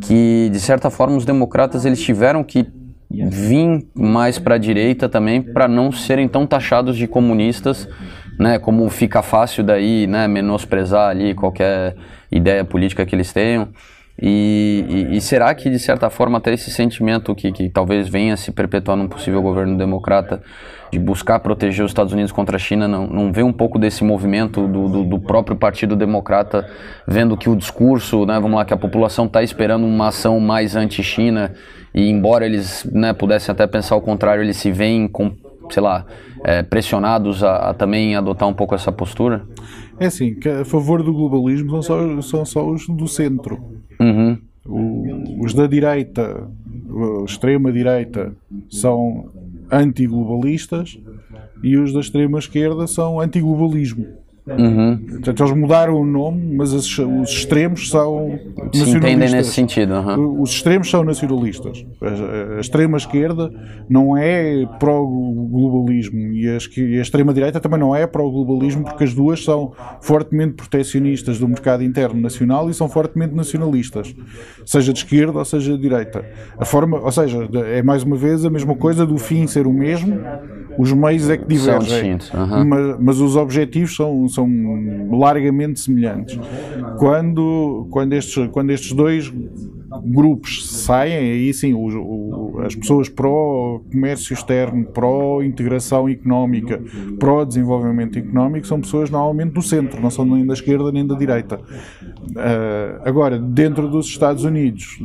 [0.02, 2.68] que de certa forma os democratas eles tiveram que
[3.12, 7.88] vir mais para a direita também para não serem tão taxados de comunistas,
[8.40, 11.96] né, como fica fácil daí, né, menosprezar ali qualquer
[12.32, 13.70] ideia política que eles tenham.
[14.22, 18.36] E, e, e, será que, de certa forma, até esse sentimento que, que talvez venha
[18.36, 20.42] se perpetuar num possível governo democrata
[20.92, 24.04] de buscar proteger os Estados Unidos contra a China, não, não vê um pouco desse
[24.04, 26.68] movimento do, do, do Partido Partido Democrata,
[27.08, 30.76] vendo que o discurso, né, vamos lá, que a população está esperando uma ação mais
[30.76, 31.54] anti-China,
[31.94, 35.32] e embora eles né, pudessem até pensar o contrário, eles se veem, com,
[35.70, 36.06] sei lá,
[36.44, 39.44] é, pressionados a, a também adotar um pouco essa postura?
[40.00, 43.60] É assim, que a favor do globalismo são só, são só os do centro.
[44.00, 44.38] Uhum.
[44.66, 46.48] O, os da direita,
[46.90, 48.34] a extrema-direita,
[48.70, 49.30] são
[49.72, 51.00] antiglobalistas
[51.64, 54.06] e os da extrema-esquerda são antiglobalismo.
[54.58, 54.98] Uhum.
[54.98, 58.96] Portanto, eles mudaram o nome, mas os, os extremos são Se nacionalistas.
[58.96, 59.94] entendem nesse sentido.
[59.94, 60.42] uhum.
[60.42, 61.86] Os extremos são nacionalistas.
[62.02, 63.52] A, a extrema-esquerda
[63.90, 69.72] não é pró-globalismo e a, a extrema-direita também não é pró-globalismo porque as duas são
[70.02, 74.16] fortemente proteccionistas do mercado interno nacional e são fortemente nacionalistas,
[74.66, 76.26] seja de esquerda ou seja de direita.
[76.58, 79.74] A forma, ou seja, é mais uma vez a mesma coisa do fim ser o
[79.74, 80.20] mesmo,
[80.78, 82.14] os meios é que divergem.
[82.34, 82.66] uhum.
[82.66, 84.39] Mas, mas os objetivos são, são
[85.12, 86.40] largamente semelhantes.
[86.98, 89.32] Quando, quando, estes, quando estes dois
[90.06, 91.80] grupos saem, aí sim, o-
[92.56, 96.80] o- as pessoas pró-comércio externo, pró-integração económica,
[97.18, 101.60] pró-desenvolvimento económico, são pessoas normalmente do centro, não são nem da esquerda nem da direita.
[102.36, 105.00] Ah, agora, dentro dos Estados Unidos,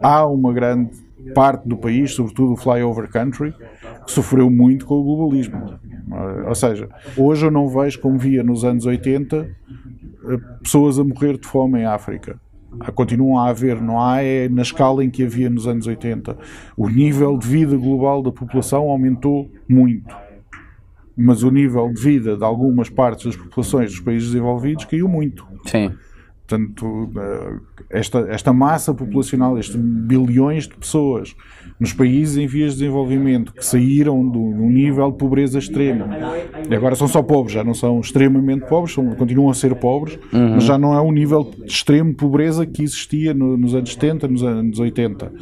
[0.00, 0.90] há uma grande
[1.34, 3.52] parte do país, sobretudo o flyover country,
[4.06, 5.74] que sofreu muito com o globalismo.
[6.12, 11.04] Ah, Ou seja, hoje eu não vejo como via nos anos 80 eh, pessoas a
[11.04, 12.40] morrer de fome em África.
[12.80, 16.36] Ah, Continuam a haver, não há é na escala em que havia nos anos 80.
[16.76, 20.14] O nível de vida global da população aumentou muito.
[21.16, 25.46] Mas o nível de vida de algumas partes das populações dos países desenvolvidos caiu muito.
[25.64, 25.92] Sim.
[26.46, 27.56] Portanto, eh,
[27.90, 31.34] esta, esta massa populacional, estes bilhões de pessoas
[31.78, 36.08] nos países em vias de desenvolvimento que saíram do, do nível de pobreza extrema
[36.68, 40.18] e agora são só pobres, já não são extremamente pobres, são- continuam a ser pobres,
[40.32, 44.28] mas já não é o nível de extremo pobreza que existia no- nos anos 70,
[44.28, 45.32] nos anos 80.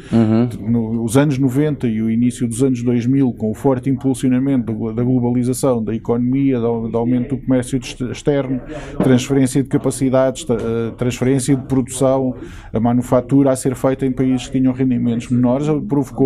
[0.59, 4.73] No- os anos 90 e o início dos anos 2000, com o forte impulsionamento da
[4.73, 8.59] glo- da globalização, da economia, do, do aumento do comércio ex- externo,
[9.03, 12.35] transferência de capacidades, eh, transferência de produção,
[12.73, 16.16] a manufatura a ser feita em países que tinham rendimentos menores, provocou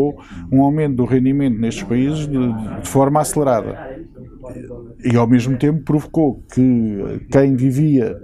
[0.51, 4.01] um aumento do rendimento nestes países de, de forma acelerada.
[5.03, 8.15] E ao mesmo tempo provocou que quem vivia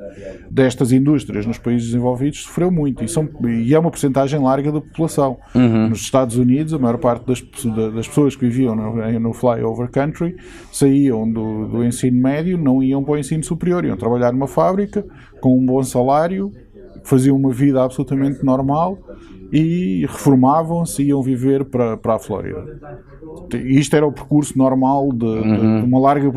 [0.49, 3.03] destas indústrias nos países desenvolvidos sofreu muito.
[3.03, 5.37] E, são, e é uma porcentagem larga da população.
[5.89, 7.41] Nos Estados Unidos, a maior parte das,
[7.93, 10.35] das pessoas que viviam no, no flyover country
[10.71, 15.05] saíam do, do ensino médio, não iam para o ensino superior, iam trabalhar numa fábrica
[15.39, 16.51] com um bom salário,
[17.07, 18.97] faziam uma vida absolutamente normal
[19.51, 22.79] e reformavam-se e iam viver para, para a Flórida.
[23.65, 26.29] Isto era o percurso normal de, de- de uma larga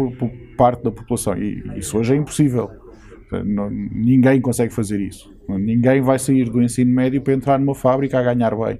[0.56, 2.70] parte da população e isso hoje é impossível.
[3.44, 5.32] Não- ninguém consegue fazer isso.
[5.48, 8.78] Ninguém vai sair do ensino médio para entrar numa fábrica a ganhar bem.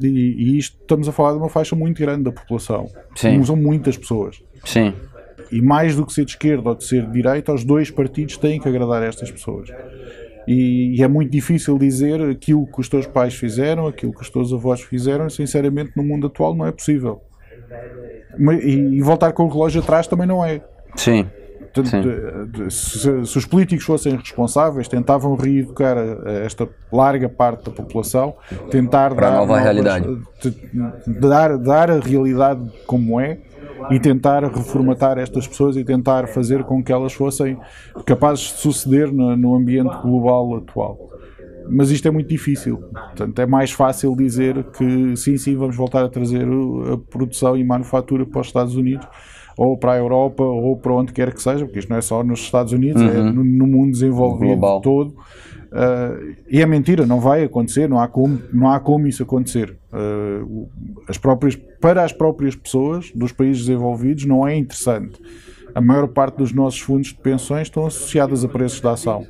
[0.00, 2.86] E, e isto estamos a falar de uma faixa muito grande da população.
[3.14, 3.42] Sim.
[3.44, 4.42] São muitas pessoas.
[4.64, 4.92] Sim.
[5.52, 8.36] E mais do que ser de esquerda ou de ser de direita, os dois partidos
[8.36, 9.68] têm que agradar a estas pessoas.
[10.46, 14.30] E, e é muito difícil dizer aquilo que os teus pais fizeram, aquilo que os
[14.30, 17.20] teus avós fizeram, sinceramente, no mundo atual não é possível.
[18.62, 20.60] E, e voltar com o relógio atrás também não é.
[20.96, 21.26] Sim.
[22.02, 27.64] De- de- se, se os políticos fossem responsáveis, tentavam reeducar a- a esta larga parte
[27.64, 28.34] da população,
[28.70, 30.06] tentar Para a dar nova novas- realidade.
[30.40, 33.38] de- dar, dar a realidade como é
[33.90, 37.58] e tentar reformatar estas pessoas e tentar fazer com que elas fossem
[38.06, 41.10] capazes de suceder no, no ambiente global atual.
[41.68, 42.76] Mas isto é muito difícil.
[42.76, 46.46] Portanto, é mais fácil dizer que sim, sim, vamos voltar a trazer
[46.92, 49.06] a produção e manufatura para os Estados Unidos
[49.56, 52.22] ou para a Europa ou para onde quer que seja, porque isto não é só
[52.24, 54.80] nos Estados Unidos, é no, no mundo desenvolvido Global.
[54.80, 55.14] todo.
[55.72, 56.16] Ah,
[56.48, 59.76] e é mentira, não vai acontecer, não há como, não há como isso acontecer.
[60.48, 60.68] O-
[61.08, 65.20] as próprias, para as próprias pessoas dos países desenvolvidos não é interessante.
[65.74, 69.26] A maior parte dos nossos fundos de pensões estão associadas a preços de ação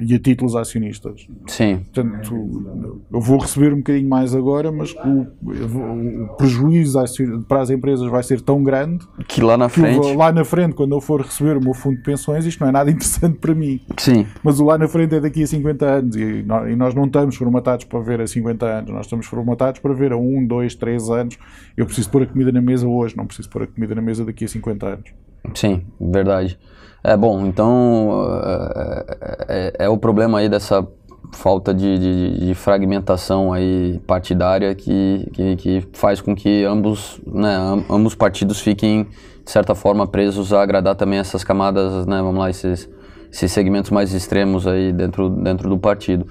[0.00, 1.26] e a títulos acionistas.
[1.46, 1.78] Sim.
[1.92, 6.98] Portanto, eu vou receber um bocadinho mais agora, mas o, o prejuízo
[7.46, 9.96] para as empresas vai ser tão grande Que lá na que frente.
[9.96, 12.68] vou- lá na frente, quando eu for receber o meu fundo de pensões, isto não
[12.68, 13.80] é nada interessante para mim.
[13.98, 14.26] Sim.
[14.42, 17.36] Mas o lá na frente é daqui a 50 anos e e nós não estamos
[17.36, 21.10] formatados para ver a 50 anos, nós estamos formatados para ver a 1, 2, 3
[21.10, 21.38] anos.
[21.76, 24.24] Eu preciso pôr a comida na mesa hoje, não preciso pôr a comida na mesa
[24.24, 25.10] daqui a 50 anos.
[25.54, 26.58] Sim, verdade.
[27.02, 28.28] É bom, então
[29.48, 30.86] é, é- é o problema aí dessa
[31.32, 37.54] falta de, de- de fragmentação aí partidária que, que, que faz com que ambos, né,
[37.56, 39.04] am- ambos partidos fiquem
[39.44, 42.88] de certa forma presos a agradar também essas camadas, né, vamos lá, esses,
[43.32, 46.26] esses segmentos mais extremos aí dentro, dentro do partido.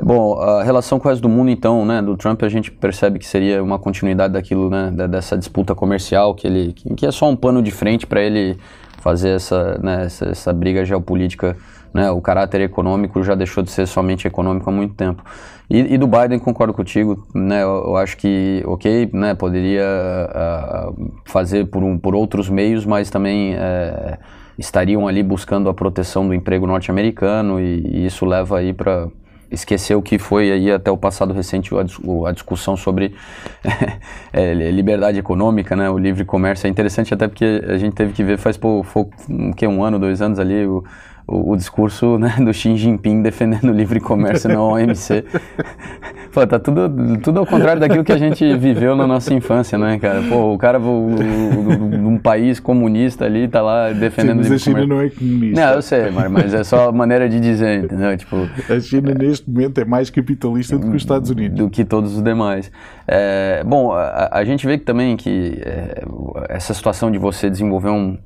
[0.00, 3.18] Bom, a relação com o resto do mundo, então, né, do Trump, a gente percebe
[3.18, 7.36] que seria uma continuidade daquilo, né, dessa disputa comercial, que, ele, que é só um
[7.36, 8.56] pano de frente para ele
[9.04, 11.54] fazer essa, né, essa, essa briga geopolítica,
[11.92, 15.22] né, o caráter econômico já deixou de ser somente econômico há muito tempo.
[15.68, 20.92] E, e do Biden, concordo contigo, né, eu, eu acho que, ok, né, poderia ah,
[21.26, 23.54] fazer por, um, por outros meios, mas também...
[23.54, 24.18] eh,
[24.58, 29.08] estariam ali buscando a proteção do emprego norte-americano e, e isso leva aí para
[29.50, 33.14] esquecer o que foi aí até o passado recente a, discussão sobre
[34.32, 36.66] é, liberdade econômica, né, o livre comércio.
[36.66, 38.84] É interessante até porque a gente teve que ver faz pô,
[39.28, 40.84] um, que, um ano, dois anos ali o,
[41.26, 45.24] o, o discurso né, do Xi Jinping defendendo o livre comércio na OMC.
[46.32, 46.90] Pô, tá tudo,
[47.22, 50.20] tudo ao contrário daquilo que a gente viveu na nossa infância, né, cara?
[50.22, 55.00] Pô, o cara num país comunista ali tá lá defendendo Sim, mas a China não
[55.00, 55.60] é comunista.
[55.60, 58.16] Não, eu sei, mas, mas é só a maneira de dizer, entendeu?
[58.16, 61.56] Tipo, a China neste momento é mais capitalista do que os Estados Unidos.
[61.56, 62.70] Do que todos os demais.
[63.06, 66.04] É, bom, a, a, gente vê que também que é,
[66.48, 68.18] essa situação de você desenvolver um,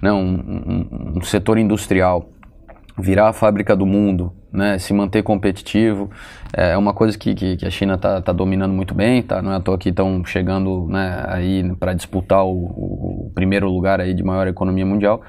[0.00, 2.28] né, um, um, um setor industrial
[2.98, 6.10] virar a fábrica do mundo, né, se manter competitivo,
[6.52, 9.42] é, uma coisa que, que, que a China está tá dominando muito bem, tá?
[9.42, 14.00] não é à toa que estão chegando né, aí para disputar o, o, primeiro lugar
[14.00, 15.22] aí de maior economia mundial.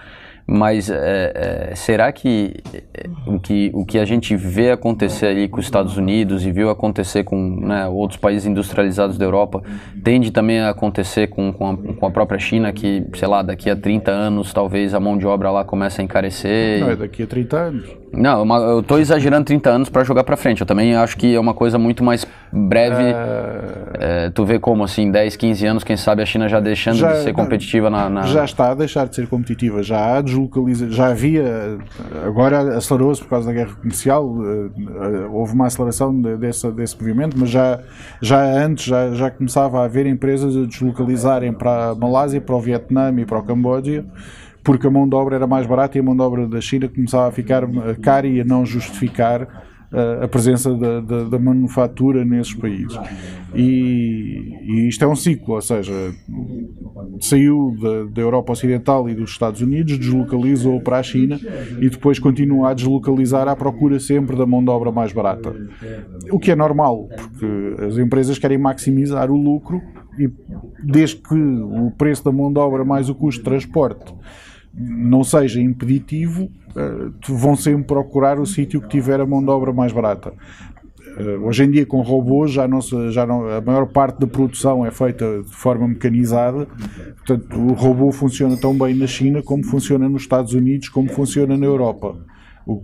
[0.50, 2.56] Mas é, é, será que
[2.94, 6.52] é, o, que o que a gente vê acontecer ali com os Estados Unidos e
[6.54, 9.62] viu acontecer com né, outros países industrializados da Europa
[10.02, 13.70] tende também a acontecer com, com, a, com a própria China, que, sei lá, daqui
[13.70, 16.80] a 30 anos talvez a mão de obra lá comece a encarecer?
[16.80, 17.98] Não, é daqui a 30 anos.
[18.14, 20.62] Não, eu estou exagerando 30 anos para jogar para frente.
[20.62, 23.04] Eu também acho que é uma coisa muito mais breve.
[23.04, 24.28] É...
[24.28, 27.12] É, tu vê como, assim, 10, 15 anos, quem sabe a China já deixando já,
[27.12, 29.84] de ser competitiva na, na, Já está a deixar de ser competitiva.
[29.84, 30.90] Já há deslocaliza...
[30.90, 31.78] já havia.
[32.26, 34.36] Agora acelerou-se por causa da guerra comercial.
[34.44, 37.82] Eh, houve uma aceleração desse, desse movimento, mas já,
[38.22, 42.62] já antes já, já começava a haver empresas a deslocalizarem para a Malásia, para o
[42.62, 44.06] Vietnã e para o Camboja
[44.64, 46.90] porque a mão de obra era mais barata e a mão de obra da China
[46.90, 51.40] começava a ficar eh, cara e a não justificar uh, a presença da, da, da,
[51.40, 52.98] manufatura nesses países.
[53.56, 55.94] E, e, isto é um ciclo, ou seja,
[57.20, 61.40] saiu da, da, Europa Ocidental e dos Estados Unidos, deslocalizou para a China
[61.80, 65.56] e depois continua a deslocalizar à procura sempre da mão de obra mais barata.
[66.32, 69.82] O que é normal, porque as empresas querem maximizar o lucro
[70.20, 70.30] e
[70.84, 74.14] desde que o preço da mão de obra mais o custo de transporte
[74.78, 79.74] não seja impeditivo, uh, vão sempre procurar o sítio que tiver a mão de obra
[79.74, 80.32] mais barata.
[81.20, 84.28] Uh, hoje em dia, com robôs, já não, se, já não, a maior parte da
[84.28, 86.68] produção é feita de forma mecanizada.
[87.26, 91.58] Portanto, o robô funciona tão bem na China como funciona nos Estados Unidos, como funciona
[91.58, 92.16] na Europa.
[92.68, 92.84] O,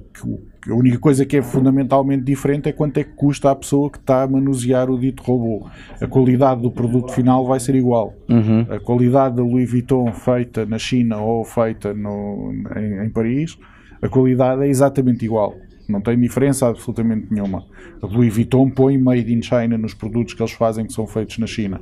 [0.69, 3.97] a única coisa que é fundamentalmente diferente é quanto é que custa a pessoa que
[3.97, 5.67] está a manusear o dito robô.
[5.99, 8.13] A qualidade do produto final vai ser igual.
[8.29, 8.61] Uhum.
[8.69, 13.57] A qualidade da Louis Vuitton feita na China ou feita no, em, em Paris,
[14.01, 15.53] a qualidade é exatamente igual.
[15.89, 17.65] Não tem diferença absolutamente nenhuma.
[18.01, 21.37] A Louis Vuitton põe made in China nos produtos que eles fazem que são feitos
[21.39, 21.81] na China.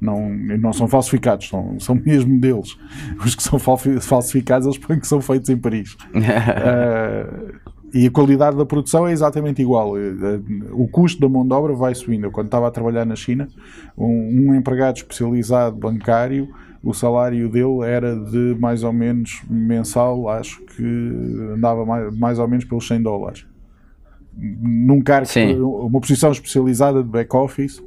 [0.00, 2.76] Não, não são falsificados, são, são mesmo deles.
[3.24, 5.96] Os que são falsificados, eles põem que são feitos em Paris.
[6.14, 7.56] uh,
[7.96, 9.96] E a qualidade da produção é exatamente igual.
[9.96, 10.40] Eh, eh,
[10.72, 12.24] o custo da mão de obra vai subindo.
[12.24, 13.48] Eu, quando estava a trabalhar na China,
[13.96, 16.46] um, um empregado especializado bancário,
[16.82, 20.84] o salário dele era de mais ou menos mensal, acho que
[21.54, 23.46] andava mais, mais ou menos pelos 100 dólares.
[24.36, 25.54] Num cargo, Sim.
[25.58, 27.82] uma posição especializada de back-office,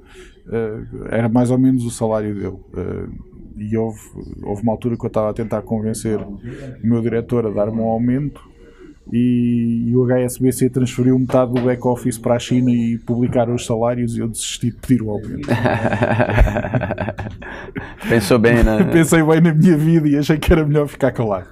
[0.52, 0.82] eh,
[1.12, 2.58] era mais ou menos o salário dele.
[3.58, 4.00] e houve,
[4.44, 6.40] houve uma altura que eu estava a tentar convencer o
[6.84, 8.50] meu diretor a dar-me um aumento
[9.12, 14.16] e, e, o HSBC transferiu metade do back-office para a China e publicaram os salários
[14.16, 15.50] e eu desisti de pedir o aumento.
[18.08, 18.84] Pensou bem, né?
[18.94, 21.48] Pensei bem na minha vida e achei que era melhor ficar calado.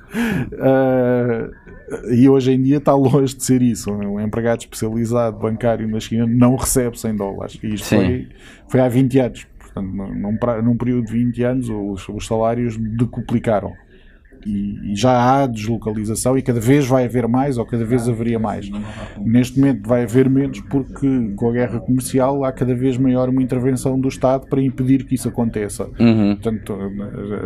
[0.53, 1.51] Uh,
[2.11, 3.91] e hoje em dia está longe de ser isso.
[3.91, 7.59] Um empregado especializado bancário na China não recebe 100 dólares.
[7.63, 8.27] E isto foi,
[8.67, 9.47] foi há 20 anos.
[9.57, 13.73] Portanto, num, num período de 20 anos, os, os salários decuplicaram
[14.45, 18.39] e, e, já há deslocalização e cada vez vai haver mais ou cada vez haveria
[18.39, 18.69] mais.
[19.19, 23.41] Neste momento vai haver menos porque com a guerra comercial há cada vez maior uma
[23.41, 25.89] intervenção do Estado para impedir que isso aconteça.
[25.99, 26.35] Uhum.
[26.35, 26.77] Portanto,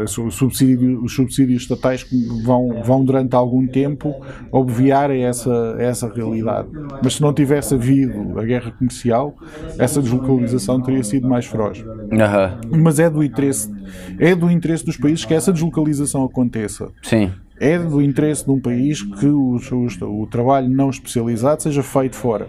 [0.07, 2.05] subsídio, os subsídios estatais
[2.43, 4.15] vão, vão durante algum tempo
[4.51, 6.69] obviar essa, essa realidade.
[7.03, 9.35] Mas se não tivesse havido a guerra comercial,
[9.77, 11.79] essa deslocalização teria sido mais feroz.
[11.79, 12.79] Uhum.
[12.81, 13.71] Mas é do interesse
[14.19, 16.90] é do interesse dos países que essa deslocalização aconteça.
[17.01, 17.31] Sim.
[17.59, 22.15] É do interesse de um país que o, o, o trabalho não especializado seja feito
[22.15, 22.47] fora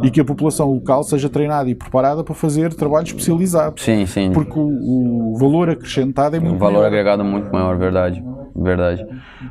[0.00, 3.80] e que a população local seja treinada e preparada para fazer trabalho especializado.
[3.80, 4.30] Sim, sim.
[4.30, 6.86] Porque o, o valor acrescentado é muito Um valor maior.
[6.86, 8.22] agregado muito maior, verdade.
[8.54, 9.04] Verdade.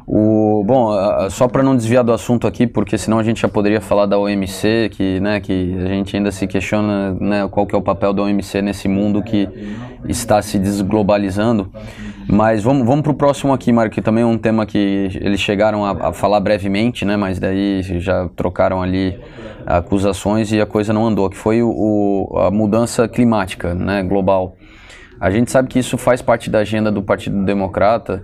[0.05, 0.91] O, bom,
[1.29, 4.17] só para não desviar do assunto aqui, porque senão a gente já poderia falar da
[4.17, 8.13] OMC, que, né, que a gente ainda se questiona né, qual que é o papel
[8.13, 9.47] da OMC nesse mundo que
[10.07, 11.69] está se desglobalizando.
[12.29, 14.77] Mas vamos, vamos para o próximo aqui, Mário, que também é um tema que
[15.15, 17.15] eles chegaram a, a, falar brevemente, né?
[17.15, 19.17] Mas daí já trocaram ali
[19.65, 24.57] acusações e a coisa não andou, que foi o, o, a mudança climática né, global.
[25.19, 28.23] A gente sabe que isso faz parte da agenda do Partido Democrata,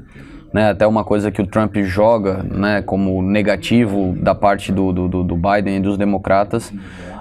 [0.54, 5.24] né, até uma coisa que o Trump joga né, como negativo da parte do, do,
[5.24, 6.72] do Biden e dos democratas,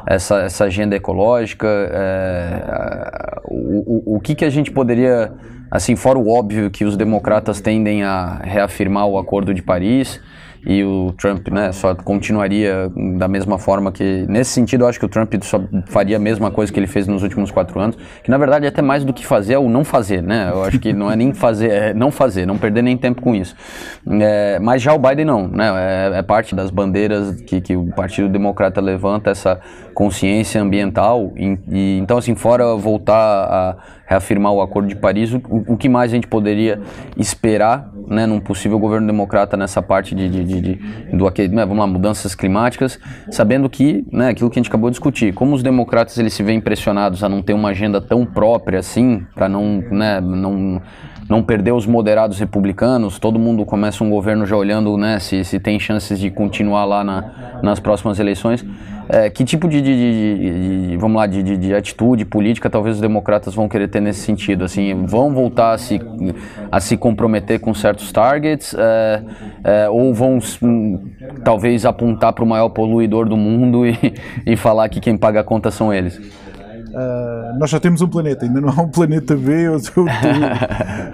[0.07, 5.32] essa, essa agenda ecológica, é, o, o, o que, que a gente poderia
[5.72, 10.20] Assim, fora o óbvio que os democratas tendem a reafirmar o Acordo de Paris
[10.66, 14.24] e o Trump né, só continuaria da mesma forma que.
[14.28, 17.09] Nesse sentido, eu acho que o Trump só faria a mesma coisa que ele fez
[17.09, 19.68] nos últimos quatro anos, que na verdade é até mais do que fazer é o
[19.68, 20.50] não fazer, né?
[20.53, 23.34] Eu acho que não é nem fazer, é não fazer, não perder nem tempo com
[23.34, 23.57] isso.
[24.07, 25.68] É, mas já o Biden não, né?
[26.14, 29.61] É, é parte das bandeiras que, que o Partido Democrata levanta, essa
[29.95, 31.32] consciência ambiental.
[31.36, 33.76] E, e, então, assim, fora voltar a
[34.07, 36.80] reafirmar o Acordo de Paris, o, o que mais a gente poderia
[37.16, 40.74] esperar né, num possível governo democrata nessa parte de, de, de, de
[41.16, 41.24] do
[41.55, 42.99] né, vamos lá, mudanças climáticas,
[43.30, 46.43] sabendo que, né, aquilo que a gente acabou de discutir, como os democratas eles se
[46.43, 50.82] veem pressionados a não ter uma agenda tão própria assim, para não, né, não
[51.33, 55.59] não perder os moderados republicanos, todo mundo começa um governo já olhando né, se, se
[55.59, 58.62] tem chances de continuar lá na, nas próximas eleições.
[59.09, 63.01] É, que tipo de, de, de, de vamos lá, de, de, atitude política talvez os
[63.01, 64.62] democratas vão querer ter nesse sentido?
[64.62, 65.99] Assim, vão voltar a se,
[66.70, 69.22] a se comprometer com certos targets é,
[69.64, 71.01] é, ou vão hum,
[71.43, 73.97] talvez apontar para o maior poluidor do mundo e,
[74.47, 76.41] e falar que quem paga a conta são eles?
[76.93, 79.68] Uh, nós já temos um planeta, ainda não há um planeta B.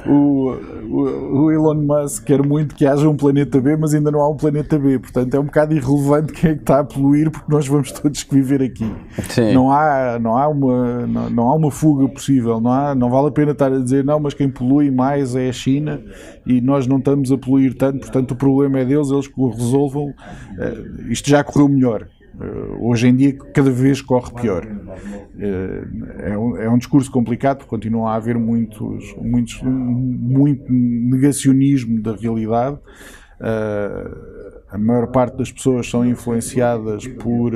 [0.07, 0.51] O, o,
[0.91, 4.29] o, o, Elon Musk quer muito que haja um planeta B, mas ainda não há
[4.29, 4.99] um planeta B.
[4.99, 8.26] Portanto, é um bocado irrelevante quem é que está a poluir, porque nós vamos todos
[8.29, 8.91] viver aqui.
[9.29, 9.55] Sim.
[9.55, 12.61] Não, há, não, há uma, não, não, há uma fuga possível.
[12.61, 15.49] Não, há, não vale a pena estar a dizer, não, mas quem polui mais é
[15.49, 16.01] a China
[16.45, 19.49] e nós não estamos a poluir tanto, portanto, o problema é deles, eles que o
[19.49, 20.07] resolvam.
[20.09, 22.09] Uh, isto já correu melhor.
[22.39, 24.64] Uh, hoje em dia, cada vez corre pior.
[24.64, 32.01] Uh, é, um, é, um, discurso complicado porque continua a haver muitos, muitos, muito negacionismo
[32.01, 32.78] da realidade.
[33.41, 37.53] Uh, a maior parte das pessoas são influenciadas por,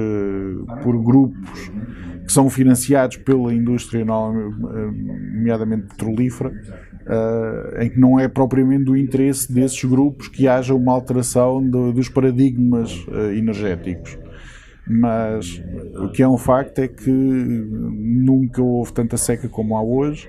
[0.82, 1.70] por grupos
[2.24, 6.50] que são financiados pela indústria, nomeadamente petrolífera,
[7.80, 13.04] em que não é propriamente do interesse desses grupos que haja uma alteração dos paradigmas
[13.36, 14.16] energéticos
[14.86, 15.62] mas
[15.96, 20.28] o que é um facto é que nunca houve tanta seca como há hoje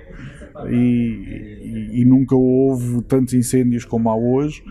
[0.70, 4.62] e, e, e, nunca houve tantos incêndios como há hoje.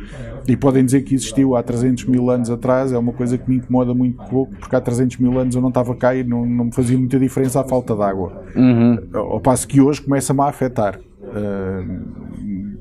[0.47, 3.57] E podem dizer que existiu há 300 mil anos atrás é uma coisa que me
[3.57, 6.65] incomoda muito pouco porque há 300 mil anos eu não estava cá e não, não
[6.65, 8.43] me fazia muita diferença a falta de água.
[8.55, 8.97] Uhum.
[9.13, 10.99] ao passo que hoje começa-me a afetar.
[11.21, 12.23] Uh,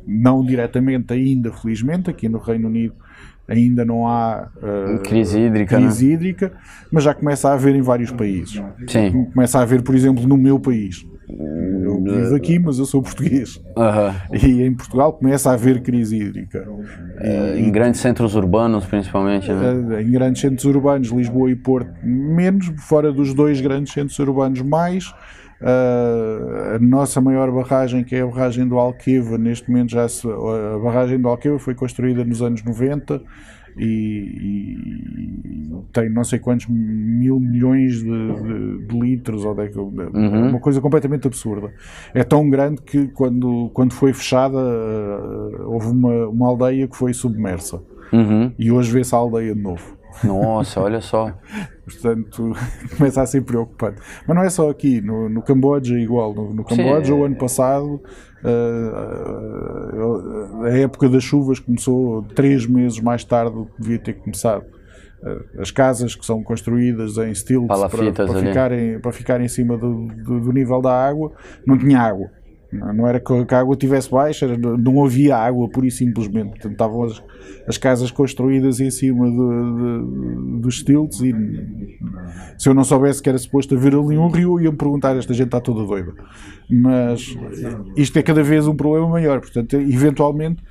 [0.06, 2.94] não diretamente ainda felizmente aqui no Reino Unido
[3.48, 6.12] ainda não há uh, crise hídrica, crise né?
[6.12, 6.52] hídrica
[6.92, 8.62] mas já começa a haver em vários países.
[8.86, 9.26] Sim.
[9.32, 11.06] Começa a haver, por exemplo, no meu país.
[11.28, 13.56] Eu vivo aqui, mas eu sou português.
[13.76, 14.14] Uh -huh.
[14.42, 16.68] E em Portugal começa a haver crise hídrica.
[16.68, 19.50] Uh, em grandes centros urbanos, principalmente.
[19.50, 19.96] Né?
[19.96, 24.60] Eh, em grandes centros urbanos, Lisboa e Porto, menos, fora dos dois grandes centros urbanos,
[24.60, 25.14] mais.
[25.62, 30.26] Uh, a nossa maior barragem, que é a barragem do Alqueva, neste momento já se,
[30.26, 33.22] a barragem do Alqueva foi construída nos anos 90
[33.76, 40.48] e, e tem não sei quantos mil milhões de, de, de litros, ou de, uhum.
[40.48, 41.72] uma coisa completamente absurda.
[42.12, 47.12] É tão grande que quando, quando foi fechada uh, houve uma, uma aldeia que foi
[47.12, 47.80] submersa.
[48.12, 48.52] Uhum.
[48.58, 49.96] E hoje vê-se a aldeia de novo.
[50.22, 51.32] Nossa, olha só.
[51.84, 52.52] Portanto,
[52.96, 54.00] começa a ser preocupante.
[54.26, 56.32] Mas não é só aqui, no, no Camboja igual.
[56.34, 58.00] No, no Camboja, o ano passado,
[58.44, 64.64] uh, a época das chuvas começou três meses mais tarde do que devia ter começado.
[65.22, 69.76] Uh, as casas que são construídas em stilts para, para, ficarem, para ficarem em cima
[69.76, 71.32] do, do, do nível da água,
[71.66, 72.30] não tinha água.
[72.72, 76.50] Não era que a água estivesse baixa, não havia água, pura e simplesmente.
[76.50, 77.22] Portanto, estavam as,
[77.66, 81.34] as casas construídas em cima de, de, dos stilts e
[82.56, 85.46] se eu não soubesse que era suposto haver ali um rio, ia-me perguntar, esta gente
[85.46, 86.14] está toda doida.
[86.70, 87.36] Mas
[87.94, 89.40] isto é cada vez um problema maior.
[89.40, 90.62] Portanto, eventualmente,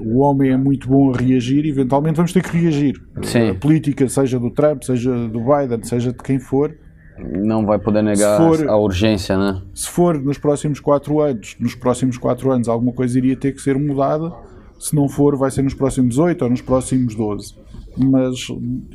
[0.00, 2.98] o homem é muito bom a reagir, eventualmente vamos ter que reagir.
[3.22, 3.50] Sim.
[3.50, 6.74] A política, seja do Trump, seja do Biden, seja de quem for,
[7.18, 9.60] não vai poder negar for, a urgência, né?
[9.74, 13.60] Se for nos próximos quatro anos, nos próximos quatro anos alguma coisa iria ter que
[13.60, 14.32] ser mudada,
[14.78, 17.54] se não for vai ser nos próximos oito ou nos próximos doze.
[17.96, 18.46] Mas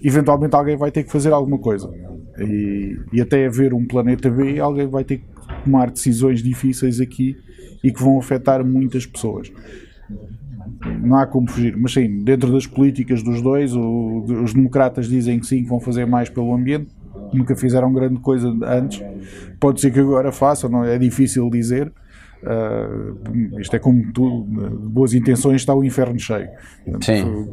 [0.01, 1.89] eventualmente alguém vai ter que fazer alguma coisa.
[2.39, 5.26] E, e até haver um planeta B, alguém vai ter que
[5.65, 7.36] tomar decisões difíceis aqui
[7.84, 9.51] e que vão afetar muitas pessoas.
[11.01, 15.39] Não há como fugir, mas sim, dentro das políticas dos dois, o, os democratas dizem
[15.39, 16.89] que sim, que vão fazer mais pelo ambiente,
[17.36, 19.03] nunca fizeram grande coisa antes.
[19.59, 21.91] Pode ser que agora façam, não é difícil dizer.
[22.43, 24.43] Uh, isto é como tudo,
[24.89, 26.49] boas intenções está o inferno cheio.
[27.01, 27.47] Sim.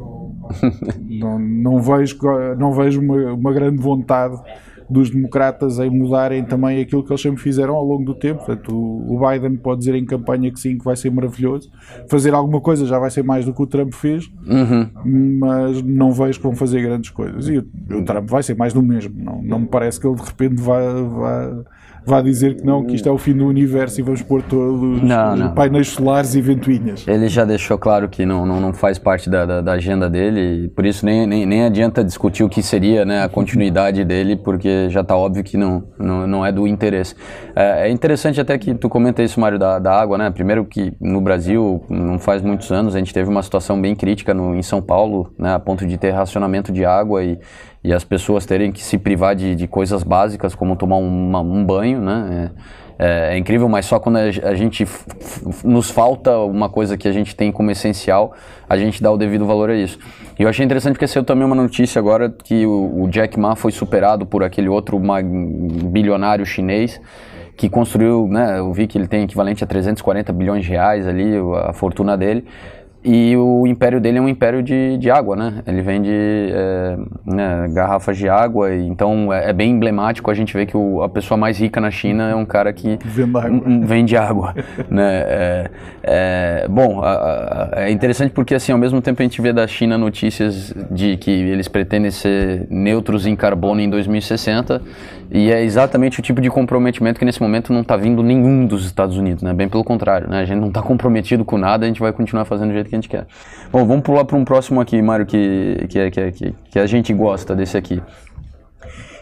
[1.09, 2.17] Não, não vejo,
[2.57, 4.37] não vejo uma, uma grande vontade
[4.91, 8.45] dos democratas em mudarem também aquilo que eles sempre fizeram ao longo do tempo.
[8.45, 11.71] Portanto, o Biden pode dizer em campanha que sim, que vai ser maravilhoso.
[12.09, 14.89] Fazer alguma coisa já vai ser mais do que o Trump fez, uhum.
[15.39, 17.47] mas não vejo que vão fazer grandes coisas.
[17.47, 19.15] E o, o, Trump vai ser mais do mesmo.
[19.17, 21.63] Não, não me parece que ele de repente vá, vá
[22.05, 25.01] vá dizer que não, que isto é o fim do universo e vamos pôr todos
[25.01, 25.53] não, não.
[25.53, 27.07] painéis solares e ventoinhas.
[27.07, 30.65] Ele já deixou claro que não, não, não faz parte da, da, da agenda dele,
[30.65, 34.35] e por isso nem, nem, nem adianta discutir o que seria né, a continuidade dele,
[34.35, 37.15] porque já está óbvio que não, não, não é do interesse.
[37.55, 40.29] É, é, interessante até que tu comenta isso, Mário, da, da água, né?
[40.29, 44.33] Primeiro que no Brasil, não faz muitos anos, a gente teve uma situação bem crítica
[44.33, 47.39] no, em São Paulo, né, a ponto de ter racionamento de água e
[47.83, 51.65] e as pessoas terem que se privar de, de coisas básicas como tomar uma, um
[51.65, 52.51] banho, né?
[52.99, 54.85] É, é, incrível, mas só quando a, gente
[55.63, 58.33] nos falta uma coisa que a gente tem como essencial,
[58.69, 59.97] a gente dá o devido valor a isso.
[60.37, 63.55] E eu achei interessante porque saiu também uma notícia agora que o, o Jack Ma
[63.55, 65.01] foi superado por aquele outro
[65.85, 67.01] bilionário chinês
[67.57, 68.59] que construiu, né?
[68.59, 72.45] Eu vi que ele tem equivalente a 340 bilhões de reais ali, a fortuna dele.
[73.03, 75.63] E o império dele é um império de, de água, né?
[75.65, 80.67] Ele vende é, né, garrafas de água, então é, é, bem emblemático a gente ver
[80.67, 82.99] que o, a pessoa mais rica na China é um cara que
[83.81, 84.53] vende água.
[84.89, 85.23] né?
[85.25, 85.71] É,
[86.03, 89.65] é, bom, a, a, é interessante porque assim, ao mesmo tempo a gente vê da
[89.65, 94.81] China notícias de que eles pretendem ser neutros em carbono em 2060
[95.33, 98.85] e é exatamente o tipo de comprometimento que nesse momento não está vindo nenhum dos
[98.85, 99.53] Estados Unidos, né?
[99.53, 100.41] Bem pelo contrário, né?
[100.41, 102.95] A gente não está comprometido com nada, a gente vai continuar fazendo do jeito que
[102.95, 103.25] a gente quer.
[103.71, 106.85] Bom, vamos pular para um próximo aqui, Mário, que, que, é, que, é, que, a
[106.85, 108.03] gente gosta desse aqui.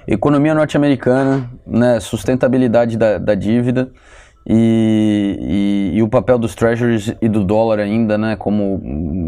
[0.07, 1.99] Economia norte-americana, né?
[1.99, 3.91] Sustentabilidade da, da dívida.
[4.47, 8.81] E, e, e, o papel dos treasuries e do dólar ainda, né, como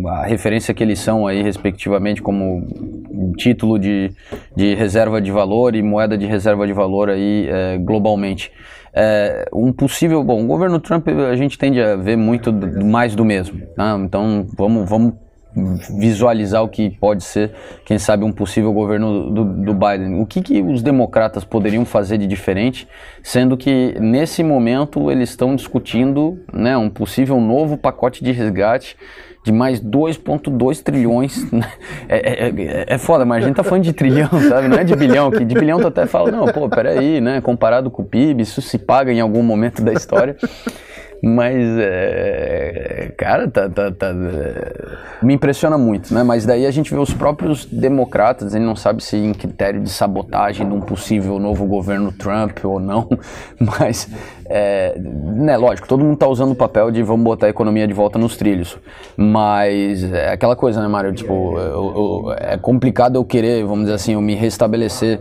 [0.07, 2.65] a referência que eles são aí, respectivamente, como
[3.37, 4.11] título de,
[4.55, 8.51] de reserva de valor e moeda de reserva de valor aí é, globalmente.
[8.93, 12.51] É, um possível, bom, o governo Trump a gente tende a ver muito
[12.83, 14.01] mais do mesmo, né?
[14.03, 15.13] então vamos, vamos
[15.53, 17.51] visualizar o que pode ser,
[17.85, 20.21] quem sabe, um possível governo do, do, Biden.
[20.21, 22.87] O que, que os democratas poderiam fazer de diferente,
[23.21, 28.95] sendo que nesse momento eles estão discutindo né, um possível novo pacote de resgate
[29.43, 31.41] de mais 2,2 trilhões.
[31.51, 31.69] Né?
[32.07, 34.67] É, é, é, é, foda, mas a gente tá falando de trilhão, sabe?
[34.67, 37.41] Não é de bilhão, que de bilhão tu até fala, não, pô, peraí, né?
[37.41, 40.37] Comparado com o PIB, isso se paga em algum momento da história.
[41.23, 44.11] Mas, é, cara, tá, tá, tá,
[45.21, 46.23] me impressiona muito, né?
[46.23, 49.89] Mas daí a gente vê os próprios democratas, ele não sabe se em critério de
[49.89, 53.07] sabotagem de um possível novo governo Trump ou não,
[53.59, 54.09] mas,
[54.45, 57.93] é, né, lógico, todo mundo tá usando o papel de vamos botar a economia de
[57.93, 58.77] volta nos trilhos,
[59.15, 61.13] mas é aquela coisa, né, Mário?
[61.13, 65.19] Tipo, eu, eu, é complicado eu querer, vamos dizer assim, eu me restabelecer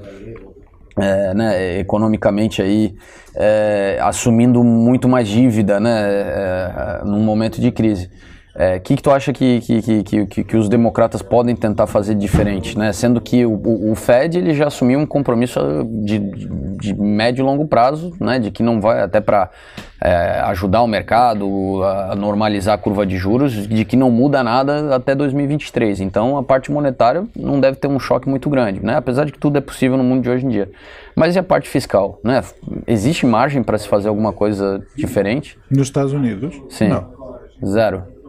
[1.00, 2.94] é, né, economicamente aí
[3.34, 8.10] é, assumindo muito mais dívida né, é, num momento de crise.
[8.54, 11.86] O é, que, que tu acha que, que, que, que, que os democratas podem tentar
[11.86, 12.76] fazer diferente?
[12.76, 12.92] Né?
[12.92, 15.60] Sendo que o, o Fed ele já assumiu um compromisso
[16.04, 18.38] de, de médio e longo prazo, né?
[18.40, 19.50] de que não vai até para
[20.00, 24.96] é, ajudar o mercado a normalizar a curva de juros, de que não muda nada
[24.96, 26.00] até 2023.
[26.00, 28.96] Então a parte monetária não deve ter um choque muito grande, né?
[28.96, 30.68] apesar de que tudo é possível no mundo de hoje em dia.
[31.14, 32.18] Mas e a parte fiscal?
[32.24, 32.42] Né?
[32.86, 35.56] Existe margem para se fazer alguma coisa diferente?
[35.70, 36.60] Nos Estados Unidos?
[36.68, 36.88] Sim.
[36.88, 37.20] Não.
[37.64, 38.19] Zero.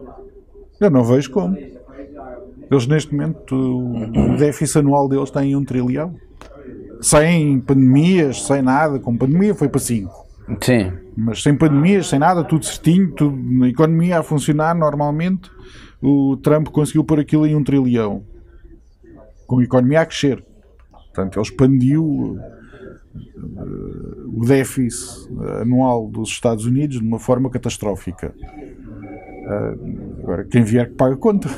[0.82, 1.56] Eu não vejo como.
[1.56, 6.14] Eles neste momento, o déficit anual deles está em um trilhão.
[7.00, 8.98] Sem pandemias, sem nada.
[8.98, 10.10] Com pandemia foi para 5.
[10.60, 10.92] Sim.
[11.16, 15.50] Mas sem pandemias, sem nada, tudo certinho, tudo, a economia a funcionar normalmente,
[16.00, 18.24] o Trump conseguiu pôr aquilo em um trilhão.
[19.46, 20.44] Com a economia a crescer.
[20.90, 22.40] Portanto, ele expandiu uh,
[24.34, 25.28] o déficit
[25.60, 28.34] anual dos Estados Unidos de uma forma catastrófica.
[30.22, 31.48] Agora, quem vier que paga conta.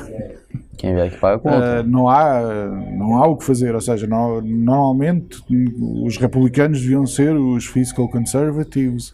[0.77, 1.81] Quem vier que paga conta.
[1.81, 2.41] Uh, não, há,
[2.97, 5.43] não há o que fazer, ou seja, não, normalmente
[6.03, 9.13] os republicanos deviam ser os fiscal conservatives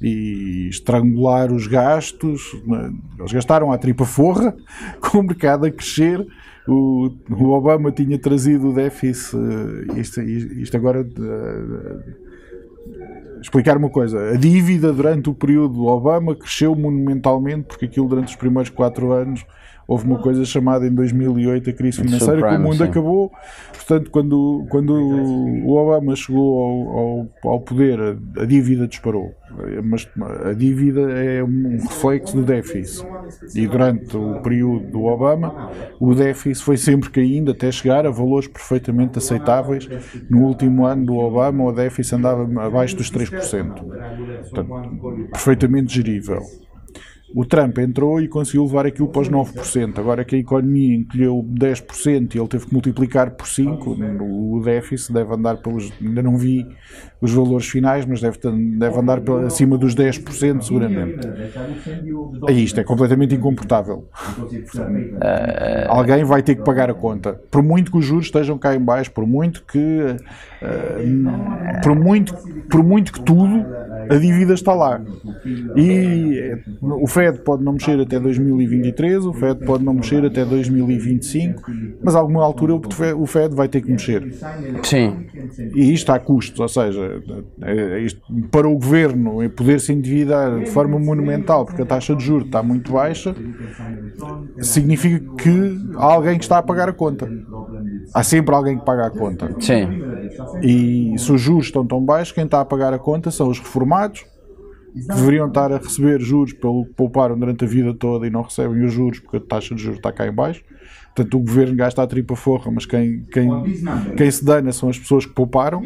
[0.00, 2.42] e estrangular os gastos.
[3.18, 4.54] Eles gastaram a tripa forra
[5.00, 6.26] com o mercado a crescer.
[6.68, 9.36] O, o Obama tinha trazido o déficit.
[9.96, 11.06] Isto, isto agora.
[13.40, 14.32] Explicar uma coisa.
[14.32, 19.12] A dívida durante o período do Obama cresceu monumentalmente, porque aquilo durante os primeiros quatro
[19.12, 19.44] anos
[19.90, 22.84] houve uma coisa chamada em 2008 a crise financeira Subprime, que o mundo sim.
[22.84, 23.32] acabou.
[23.72, 27.98] Portanto, quando, quando o Obama chegou ao, ao, ao, poder,
[28.38, 29.34] a, dívida disparou.
[29.82, 30.08] Mas
[30.44, 33.04] a dívida é um reflexo do déficit.
[33.52, 38.46] E durante o período do Obama, o déficit foi sempre caindo até chegar a valores
[38.46, 39.88] perfeitamente aceitáveis.
[40.30, 43.74] No último ano do Obama, o déficit andava abaixo dos 3%.
[44.50, 46.42] Portanto, perfeitamente gerível.
[47.34, 49.98] O Trump entrou e conseguiu levar aquilo para os 9%.
[49.98, 55.12] Agora que a economia encolheu 10% e ele teve que multiplicar por 5, o déficit
[55.12, 55.92] deve andar pelos.
[56.00, 56.66] Ainda não vi
[57.20, 61.28] os valores finais, mas deve, deve andar acima dos 10% seguramente.
[62.48, 64.08] E isto é completamente incomportável.
[64.40, 67.40] Uh, Alguém vai ter que pagar a conta.
[67.50, 69.78] Por muito que os juros estejam cá em baixo, por muito que.
[69.78, 72.34] Uh, por, muito,
[72.68, 73.64] por muito que tudo,
[74.08, 75.00] a dívida está lá.
[75.76, 81.62] E o FED pode não mexer até 2023, o FED pode não mexer até 2025,
[82.02, 84.34] mas a alguma altura o FED vai ter que mexer.
[84.82, 85.26] Sim.
[85.74, 87.09] E isto há custos, ou seja,
[88.50, 92.62] para o governo poder se endividar de forma monumental porque a taxa de juros está
[92.62, 93.34] muito baixa,
[94.60, 97.30] significa que há alguém que está a pagar a conta.
[98.14, 99.54] Há sempre alguém que paga a conta.
[99.60, 100.02] Sim.
[100.62, 103.58] E se os juros estão tão baixos, quem está a pagar a conta são os
[103.58, 104.24] reformados
[104.94, 108.84] deveriam estar a receber juros pelo que pouparam durante a vida toda e não recebem
[108.84, 110.62] os juros porque a taxa de juros está cá em baixo.
[111.20, 113.48] Portanto, o governo gasta a tripa forra, mas quem, quem,
[114.16, 115.82] quem se dana são as pessoas que pouparam.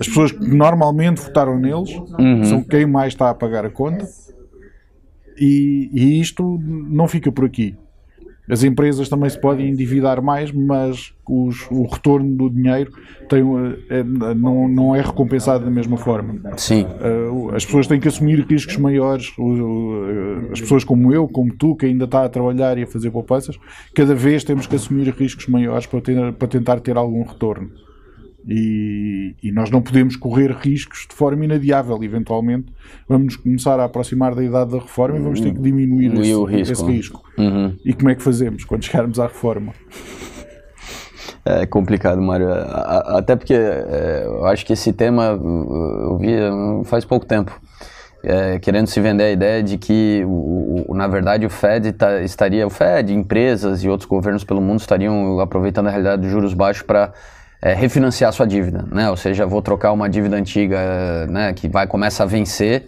[0.00, 2.44] As pessoas que normalmente votaram neles uhum.
[2.44, 4.04] são quem mais está a pagar a conta.
[5.38, 7.76] E, e isto não fica por aqui.
[8.48, 12.90] As empresas também se podem endividar mais, mas os, o retorno do dinheiro
[13.28, 13.42] tem,
[13.88, 16.40] é, não, não é recompensado da mesma forma.
[16.56, 16.84] Sim.
[16.84, 19.32] Uh, as pessoas têm que assumir riscos maiores.
[20.50, 23.56] as pessoas como eu, como tu, que ainda está a trabalhar e a fazer poupanças,
[23.94, 27.70] cada vez temos que assumir riscos maiores para, ter, para tentar ter algum retorno.
[28.46, 32.02] E, e, nós não podemos correr riscos de forma inadiável.
[32.02, 32.66] Eventualmente,
[33.08, 36.72] vamos começar a aproximar da idade da reforma e vamos ter que diminuir esse, risco.
[36.72, 37.22] esse risco.
[37.38, 37.76] Uhum.
[37.84, 39.72] E como é que fazemos quando chegarmos à reforma?
[41.44, 42.48] É complicado, Mário.
[42.50, 46.36] Até porque é, eu acho que esse tema eu vi
[46.84, 47.60] faz pouco tempo.
[48.24, 52.20] É, querendo se vender a ideia de que, o, o, na verdade, o Fed tá,
[52.22, 56.54] estaria, o Fed, empresas e outros governos pelo mundo estariam aproveitando a realidade dos juros
[56.54, 57.12] baixos para
[57.62, 59.08] é, refinanciar sua dívida, né?
[59.08, 62.86] Ou seja, vou trocar uma dívida antiga, né, que vai começa a vencer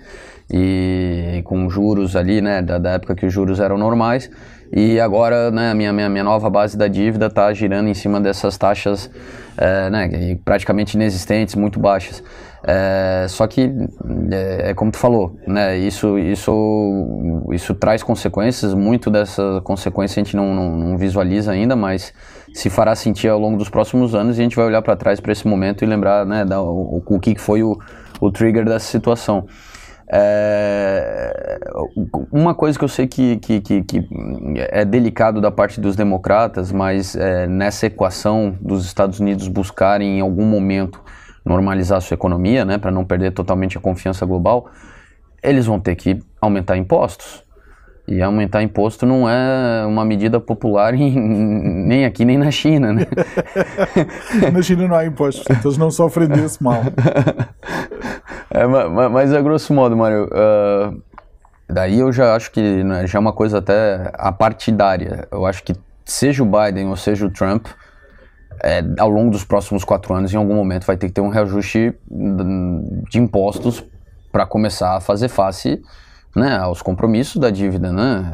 [0.53, 4.29] e com juros ali, né, da, da época que os juros eram normais
[4.77, 8.59] e agora, né, minha, minha, minha nova base da dívida está girando em cima dessas
[8.59, 9.09] taxas,
[9.57, 12.25] é, né, praticamente inexistentes, muito baixas.
[12.67, 13.71] É, só que
[14.33, 15.77] é, é, como tu falou, né?
[15.77, 18.73] Isso, isso, isso traz consequências.
[18.73, 22.13] Muito dessa consequência a gente não, não, não, visualiza ainda, mas
[22.55, 25.19] se fará sentir ao longo dos próximos anos e a gente vai olhar para trás
[25.19, 27.77] para esse momento e lembrar, né, da, o, o, que foi o,
[28.21, 29.47] o trigger dessa situação.
[30.07, 31.59] É,
[32.31, 34.09] uma coisa que eu sei que, que, que, que,
[34.71, 40.21] é delicado da parte dos democratas, mas é, nessa equação dos Estados Unidos buscarem em
[40.21, 41.03] algum momento
[41.45, 44.71] normalizar a sua economia, né, para não perder totalmente a confiança global,
[45.43, 47.44] eles vão ter que aumentar impostos.
[48.07, 51.19] E aumentar imposto não é uma medida popular em,
[51.87, 53.07] nem aqui nem na China, né?
[54.53, 56.83] na China não há impostos, então eles não sofrem desse mal.
[58.51, 61.03] É, mas, mas a grosso modo, Mário, uh,
[61.69, 65.27] daí eu já acho que né, já é uma coisa até apartidária.
[65.33, 65.75] Eu acho que
[66.05, 67.67] seja o Biden ou seja o Trump,
[68.63, 71.29] é, ao longo dos próximos quatro anos, em algum momento, vai ter que ter um
[71.29, 71.95] reajuste
[73.11, 73.85] de impostos
[74.31, 75.83] para começar a fazer face
[76.35, 77.93] né, aos compromissos da dívida.
[77.93, 78.31] Né?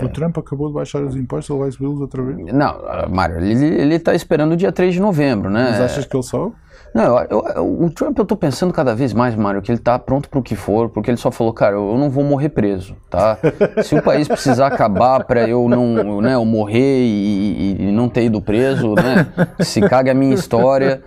[0.00, 0.04] É...
[0.04, 2.52] O Trump acabou de baixar os impostos, ele vai subi-los outra vez?
[2.52, 2.76] Não,
[3.10, 5.50] Mário, ele está esperando o dia 3 de novembro.
[5.50, 5.68] Né?
[5.70, 6.54] Mas achas que ele sobe?
[6.92, 9.96] Não, eu, eu, o Trump eu tô pensando cada vez mais, Mário, que ele tá
[9.98, 12.96] pronto pro que for, porque ele só falou, cara, eu, eu não vou morrer preso,
[13.08, 13.38] tá?
[13.84, 18.24] Se o país precisar acabar para eu não, né, eu morrer e, e, não ter
[18.24, 19.28] ido preso, né?
[19.60, 21.00] Se caga a minha história,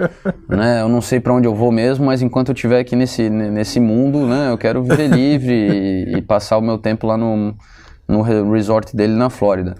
[0.48, 0.82] né?
[0.82, 3.80] Eu não sei para onde eu vou mesmo, mas enquanto eu estiver aqui nesse, nesse
[3.80, 4.52] mundo, né?
[4.52, 7.54] Eu quero viver livre e, e passar o meu tempo lá no,
[8.08, 9.76] no resort dele na Flórida.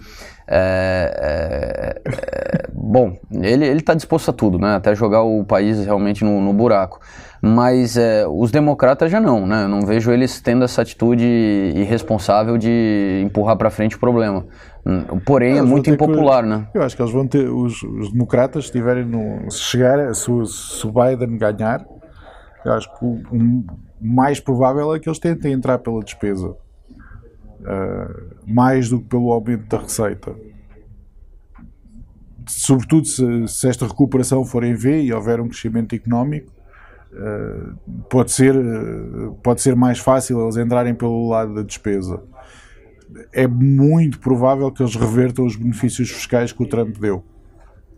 [0.46, 4.76] É, é, é, bom, ele está disposto a tudo, né?
[4.76, 7.00] Até jogar o país realmente no, no buraco.
[7.40, 9.64] Mas é, os democratas já não, né?
[9.64, 11.24] Eu não vejo eles tendo essa atitude
[11.74, 14.46] irresponsável de empurrar para frente o problema.
[15.24, 16.66] Porém, é muito impopular, que, né?
[16.74, 20.86] Eu acho que eles vão ter, os, os democratas, tiverem no, se chegar, se, se
[20.86, 21.86] o Biden ganhar,
[22.64, 23.64] eu acho que o, o
[24.00, 26.54] mais provável é que eles tentem entrar pela despesa,
[28.46, 30.34] mais do que pelo aumento da receita.
[32.46, 36.52] Sobretudo se, se esta recuperação for em V e houver um crescimento económico,
[37.12, 42.22] uh, pode, ser, uh, pode ser mais fácil eles entrarem pelo lado da despesa.
[43.32, 47.24] É muito provável que eles revertam os benefícios fiscais que o Trump deu.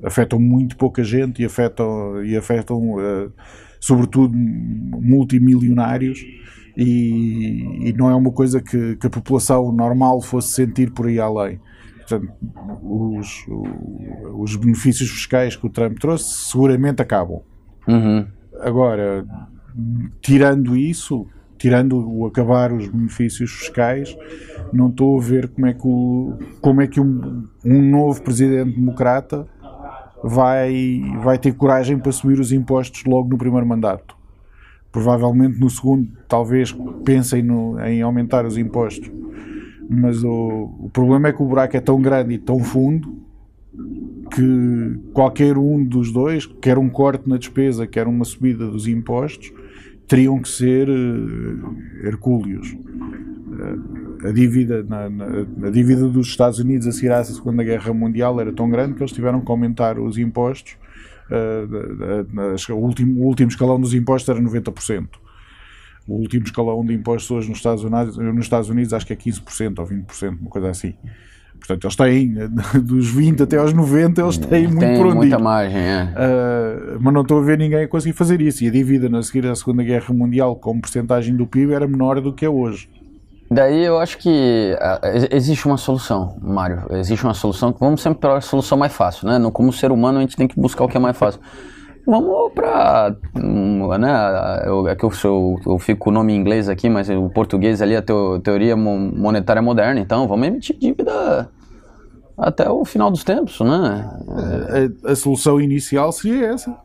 [0.03, 2.97] Afetam muito pouca gente e afetam, e afetam
[3.81, 6.25] sobretudo multimilionários.
[6.77, 11.19] E, e, não é uma coisa que, que, a população normal fosse sentir por aí
[11.19, 11.59] além.
[11.97, 12.33] Portanto,
[12.83, 13.47] os,
[14.35, 17.41] os benefícios fiscais que o Trump trouxe seguramente acabam.
[17.89, 18.27] Uhum.
[18.61, 19.25] Agora,
[20.21, 21.27] tirando isso,
[21.59, 24.17] tirando o acabar os benefícios fiscais,
[24.73, 28.77] não estou a ver como é que, o, como é que um, um novo presidente
[28.77, 29.47] democrata
[30.23, 34.16] vai, vai ter coragem para subir os impostos logo no primeiro mandato.
[34.91, 36.73] Provavelmente no segundo, talvez
[37.05, 39.11] pensem no, em aumentar os impostos.
[39.89, 43.27] Mas o, o problema é que o buraco é tão grande e tão fundo
[44.35, 49.53] que qualquer um dos dois, quer um corte na despesa, quer uma subida dos impostos,
[50.07, 52.73] teriam que ser uh, hercúleos.
[52.73, 55.27] Uh, a, dívida, na, na,
[55.67, 59.03] a dívida dos Estados Unidos a seguir à Segunda Guerra Mundial era tão grande que
[59.03, 60.77] eles tiveram que aumentar os impostos.
[61.31, 65.09] Uh, o, último, o último escalão dos impostos era 90%.
[66.07, 69.17] O último escalão de impostos hoje nos Estados Unidos, nos Estados Unidos acho que é
[69.17, 70.95] 15% ou 20%, uma coisa assim.
[71.59, 72.35] Portanto, eles têm,
[72.83, 75.43] dos 20 até aos 90, eles têm muito Tem por onde muita ir.
[75.43, 76.05] margem, é.
[76.05, 78.63] Uh, mas não estou a ver ninguém a conseguir fazer isso.
[78.63, 82.21] E a dívida na seguir à Segunda Guerra Mundial, como porcentagem do PIB, era menor
[82.21, 82.89] do que é hoje.
[83.51, 86.85] Daí eu acho que uh, existe uma solução, Mário.
[86.91, 87.75] Existe uma solução.
[87.79, 89.39] Vamos sempre para a solução mais fácil, né?
[89.53, 91.41] Como ser humano, a gente tem que buscar o que é mais fácil.
[92.07, 93.17] Vamos para.
[93.35, 97.09] Né, eu, é que eu, eu, eu, fico com o nome em inglês aqui, mas
[97.09, 100.01] o português ali é a teo, teoria monetária moderna.
[100.01, 101.51] Então vamos emitir dívida
[102.39, 104.09] até o final dos tempos, né?
[105.05, 106.77] A, a solução inicial seria essa.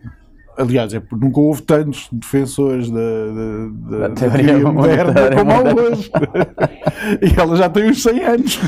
[0.61, 5.83] Aliás, é nunca houve tantos defensores da, da, da, da teoria, teoria moderna como há
[5.83, 6.11] hoje.
[7.21, 8.59] e ela já tem uns 100 anos.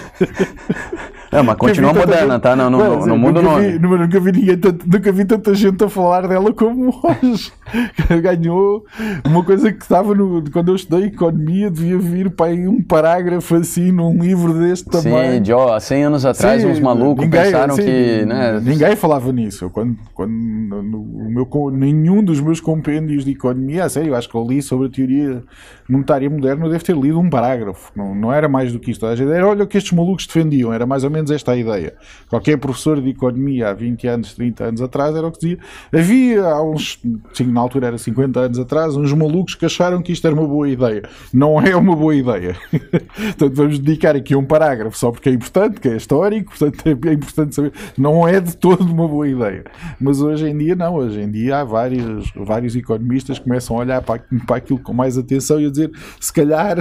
[1.34, 2.56] É, mas continua moderna, tá?
[2.56, 3.72] Não, não, não, não muda o nome.
[3.72, 7.52] Vi, nunca, vi ninguém, nunca vi tanta gente a falar dela como hoje.
[8.22, 8.86] Ganhou
[9.26, 10.44] uma coisa que estava no.
[10.52, 15.38] Quando eu estudei economia, devia vir para aí um parágrafo assim num livro deste tamanho.
[15.38, 18.26] Sim, Joe, há 100 anos atrás, sim, uns malucos ninguém, pensaram sim, que.
[18.26, 18.62] Né?
[18.64, 19.72] Ninguém falava nisso.
[19.72, 21.48] Quando, quando no, no meu,
[21.92, 25.44] nenhum dos meus compêndios de economia, a sério, acho que eu li sobre a teoria
[25.90, 27.92] monetária moderna, eu devo ter lido um parágrafo.
[27.96, 29.06] Não, não era mais do que isto.
[29.06, 31.94] Era olha o que estes malucos defendiam, era mais ou menos esta a ideia.
[32.30, 35.58] Qualquer professor de economia há 20 anos, 30 anos atrás era o que dizia.
[35.92, 37.00] Havia há uns,
[37.34, 40.48] sim, na altura era 50 anos atrás, uns malucos que acharam que isto era uma
[40.48, 41.04] boa ideia.
[41.34, 42.56] Não é uma boa ideia.
[42.72, 47.14] portanto, vamos dedicar aqui um parágrafo só porque é importante, que é histórico, portanto é
[47.14, 47.74] importante saber.
[47.98, 49.64] Não é de todo uma boa ideia.
[50.00, 54.01] Mas hoje em dia não, hoje em dia há vários, vários economistas começam a olhar
[54.01, 56.78] para, para aquilo com mais atenção e a dizer, se calhar,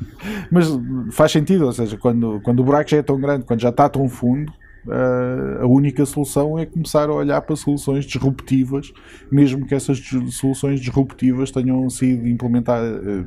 [0.50, 0.66] mas
[1.12, 3.88] faz sentido, ou seja, quando, quando o buraco já é tão grande, quando já está
[3.88, 4.50] tão fundo,
[4.86, 8.92] uh, a única solução é começar a olhar para soluções disruptivas,
[9.30, 13.26] mesmo que essas soluções disruptivas tenham sido implementadas, uh,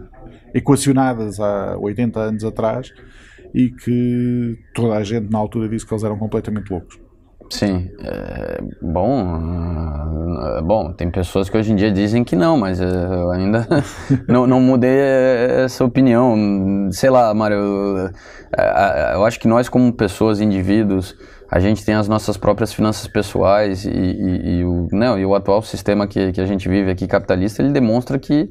[0.54, 2.92] equacionadas há 80 anos atrás
[3.54, 7.09] e que toda a gente na altura disse que eles eram completamente loucos.
[7.50, 12.80] Sim, é, bom, é, bom, tem pessoas que hoje em dia dizem que não, mas
[12.80, 13.68] eu ainda
[14.30, 14.98] não, não mudei
[15.66, 16.90] essa opinião.
[16.92, 18.10] Sei lá, Mário, eu,
[18.56, 21.16] é, eu acho que nós como pessoas, indivíduos,
[21.50, 25.26] a gente tem as nossas próprias finanças pessoais e, e, e o, não, né, e
[25.26, 28.50] o atual sistema que, que a gente vive aqui capitalista, ele demonstra que,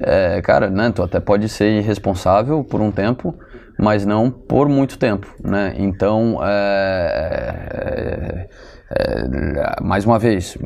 [0.00, 3.34] é, cara, né, tu até pode ser irresponsável por um tempo,
[3.80, 5.74] mas não por muito tempo, né?
[5.78, 8.48] Então, é, é,
[8.90, 10.58] é, mais uma vez,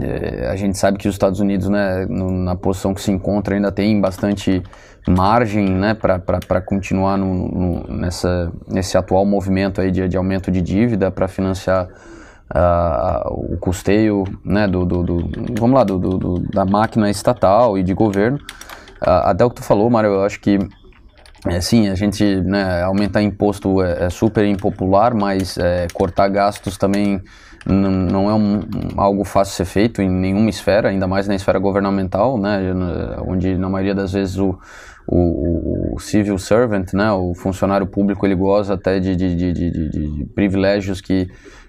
[0.00, 3.70] é, a gente sabe que os Estados Unidos, né, na posição que se encontra, ainda
[3.70, 4.62] tem bastante
[5.06, 10.62] margem, né, para continuar no, no, nessa, nesse atual movimento aí de, de aumento de
[10.62, 11.88] dívida para financiar
[12.54, 17.82] uh, o custeio, né, do, do, do vamos lá, do, do, da máquina estatal e
[17.82, 18.38] de governo.
[19.02, 20.58] Uh, até o que tu falou, Mário, eu acho que
[21.46, 26.78] é, sim, a gente né, aumentar imposto é, é super impopular, mas é, cortar gastos
[26.78, 27.20] também
[27.66, 28.60] não é um,
[28.96, 32.60] algo fácil de ser feito em nenhuma esfera, ainda mais na esfera governamental, né,
[33.26, 34.58] onde na maioria das vezes o,
[35.06, 40.26] o, o civil servant, né, o funcionário público, ele goza até de, de, de, de,
[40.34, 41.26] privilégios que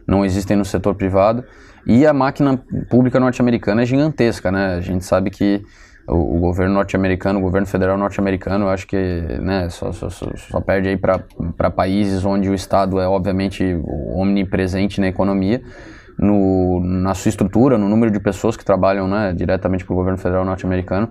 [0.07, 1.43] não existem no setor privado.
[1.87, 2.59] E a máquina
[2.89, 4.73] pública norte-americana é gigantesca, né?
[4.73, 5.63] A gente sabe que
[6.07, 8.97] o, o governo norte-americano, o governo federal norte-americano, acho que
[9.41, 13.63] né, só, só, só, só perde aí para países onde o Estado é obviamente
[14.13, 15.61] omnipresente na economia,
[16.17, 20.17] no, na sua estrutura, no número de pessoas que trabalham né, diretamente para o governo
[20.17, 21.09] federal norte-americano.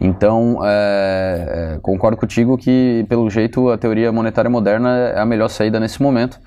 [0.00, 5.48] Então, é, é, concordo contigo que, pelo jeito, a teoria monetária moderna é a melhor
[5.48, 6.40] saída nesse momento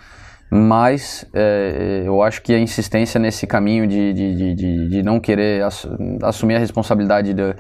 [0.49, 5.63] mas é, eu acho que a insistência nesse caminho de, de, de, de não querer
[5.63, 5.87] ass
[6.23, 7.55] assumir a responsabilidade de,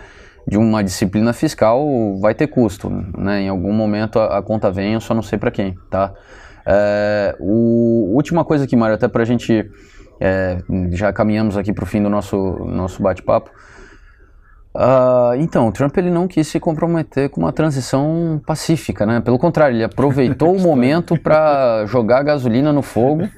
[0.47, 3.41] de, uma disciplina fiscal vai ter custo, né?
[3.41, 6.13] Em algum momento a, a conta vem, eu só não sei para quem, tá?
[6.65, 9.69] É, o, última coisa aqui, Mário, até para a gente
[10.19, 10.57] é,
[10.91, 13.51] já caminhamos aqui para o fim do nosso nosso bate-papo.
[14.75, 19.21] Uh, então, o Trump ele não quis se comprometer com uma transição pacífica, né?
[19.21, 23.29] Pelo contrário, ele aproveitou o momento para jogar gasolina no fogo,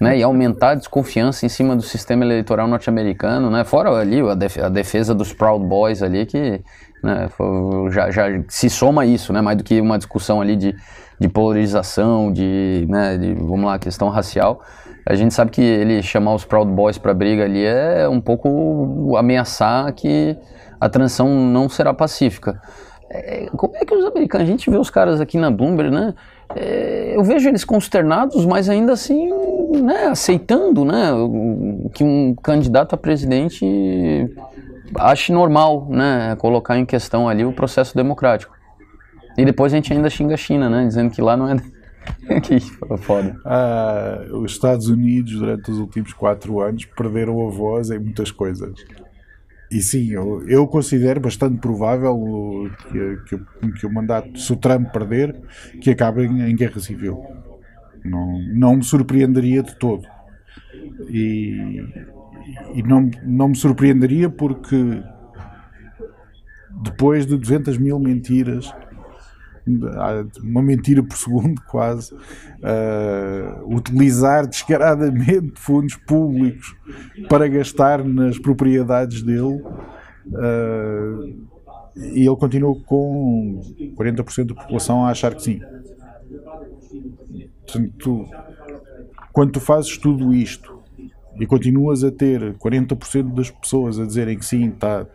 [0.00, 0.16] né?
[0.16, 3.62] E aumentar a desconfiança em cima do sistema eleitoral norte-americano, né?
[3.62, 6.62] Fora ali a, defesa dos Proud Boys ali que
[7.04, 7.28] né,
[7.90, 9.42] já, já se soma isso, né?
[9.42, 10.74] Mais do que uma discussão ali de,
[11.20, 14.62] de polarização, de, né, de, vamos lá, questão racial.
[15.04, 19.14] A gente sabe que ele chamar os Proud Boys para briga ali é um pouco
[19.18, 20.36] ameaçar que
[20.80, 22.60] a transição não será pacífica.
[23.08, 26.14] É, como é que os americanos, a gente vê os caras aqui na Bloomberg, né?
[26.54, 29.30] É, eu vejo eles consternados, mas ainda assim,
[29.82, 31.10] né, aceitando, né,
[31.92, 33.64] que um candidato a presidente
[34.96, 38.54] ache normal, né, colocar em questão ali o processo democrático.
[39.36, 41.56] E depois a gente ainda xinga a China, né, dizendo que lá não é
[42.40, 42.60] que
[42.98, 43.36] foda.
[43.44, 48.72] Ah, os Estados Unidos, durante os últimos quatro anos, perderam a voz em muitas coisas.
[49.70, 54.92] E sim, eu, eu considero bastante provável que, que, que, o mandato, se o Trump
[54.92, 55.34] perder,
[55.80, 57.20] que acabe em, em guerra civil.
[58.04, 60.06] Não, não me surpreenderia de todo.
[61.08, 61.84] E,
[62.74, 65.02] e não, não me surpreenderia porque
[66.82, 68.72] depois de 200 mil mentiras
[70.42, 76.74] uma mentira por segundo quase, uh, utilizar descaradamente fundos públicos
[77.28, 79.62] para gastar nas propriedades dele.
[80.26, 81.46] Uh,
[81.96, 83.60] e ele continua com
[83.96, 85.60] 40% da população a achar que sim.
[87.62, 88.28] Portanto,
[89.32, 90.82] quando tu fazes tudo isto
[91.38, 95.06] e continuas a ter 40% das pessoas a dizerem que sim, tá,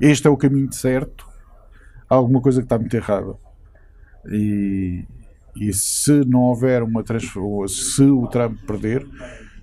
[0.00, 1.26] este é o caminho certo,
[2.08, 3.34] há alguma coisa que está muito errada.
[4.30, 5.04] E,
[5.56, 7.04] e se não houver uma
[7.68, 9.06] se o Trump perder,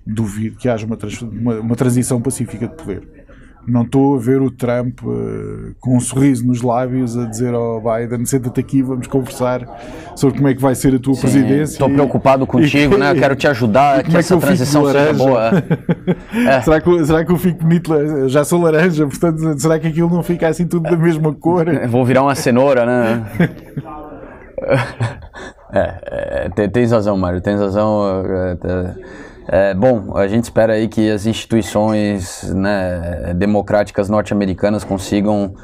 [0.06, 0.98] duvido que haja uma,
[1.30, 3.20] uma, uma transição pacífica de poder
[3.66, 7.76] não estou a ver o Trump uh, com um sorriso nos lábios a dizer ao
[7.76, 9.66] oh, Biden, senta-te aqui, vamos conversar
[10.16, 11.74] sobre como é que vai ser a tua Sim, presidência.
[11.74, 13.14] Estou preocupado contigo, e, né?
[13.14, 15.50] quero te ajudar, que, que é essa transição seja boa.
[16.48, 16.60] é.
[16.62, 18.28] será, que, será que eu fico bonito?
[18.28, 21.66] Já sou laranja, portanto, será que aquilo não fica assim tudo da mesma cor?
[21.88, 23.26] Vou virar uma cenoura, né?
[25.72, 28.24] é, é, tens razão, Mário, tens razão.
[29.48, 35.54] É, é, bom, a gente espera aí que as instituições né, democráticas norte-americanas consigam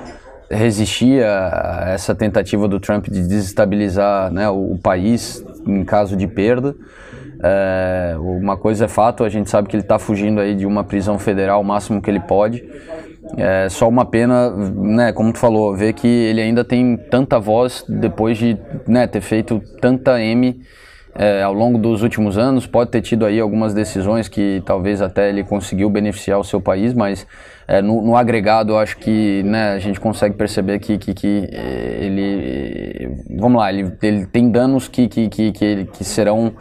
[0.50, 6.26] resistir a, essa tentativa do Trump de desestabilizar né, o, o país em caso de
[6.26, 6.74] perda.
[7.42, 10.82] É, uma coisa é fato, a gente sabe que ele está fugindo aí de uma
[10.84, 12.64] prisão federal o máximo que ele pode.
[13.36, 17.84] É só uma pena, né, como tu falou, ver que ele ainda tem tanta voz
[17.88, 18.56] depois de
[18.86, 20.60] né, ter feito tanta M
[21.14, 22.66] é, ao longo dos últimos anos.
[22.66, 26.94] Pode ter tido aí algumas decisões que talvez até ele conseguiu beneficiar o seu país,
[26.94, 27.26] mas
[27.66, 31.48] é, no, no, agregado eu acho que né, a gente consegue perceber que, que, que
[32.00, 36.54] ele, vamos lá, ele, ele tem danos que, que, que, que, que serão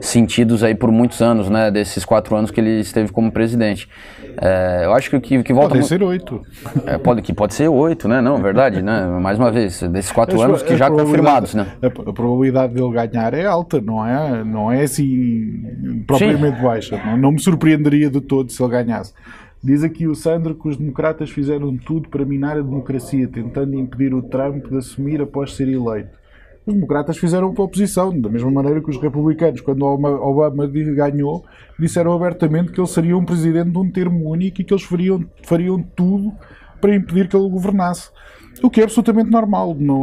[0.00, 3.88] sentidos aí por muitos anos, né, desses quatro anos que ele esteve como presidente.
[4.36, 5.74] É, eu acho que que, que volta.
[5.74, 6.42] Pode ser oito.
[6.86, 8.20] É, pode, que pode ser oito, né?
[8.20, 9.06] Não, verdade, né?
[9.20, 11.66] Mais uma vez, desses quatro anos que já confirmados, né?
[11.82, 16.62] A, a, probabilidade dele ganhar é alta, não é, não é assim propriamente Sim.
[16.62, 17.02] baixa.
[17.04, 19.12] Não, não me surpreenderia de todo se ele ganhasse.
[19.62, 24.14] Diz aqui o Sandro que os democratas fizeram tudo para minar a democracia, tentando impedir
[24.14, 26.19] o Trump de assumir após ser eleito
[26.66, 31.44] os democratas fizeram a oposição, da mesma maneira que os republicanos, quando Obama ganhou,
[31.78, 35.24] disseram abertamente que ele seria um presidente de um termo único e que eles fariam,
[35.42, 36.32] fariam tudo
[36.80, 38.10] para impedir que ele governasse.
[38.62, 39.74] O que é absolutamente normal.
[39.78, 40.02] Não,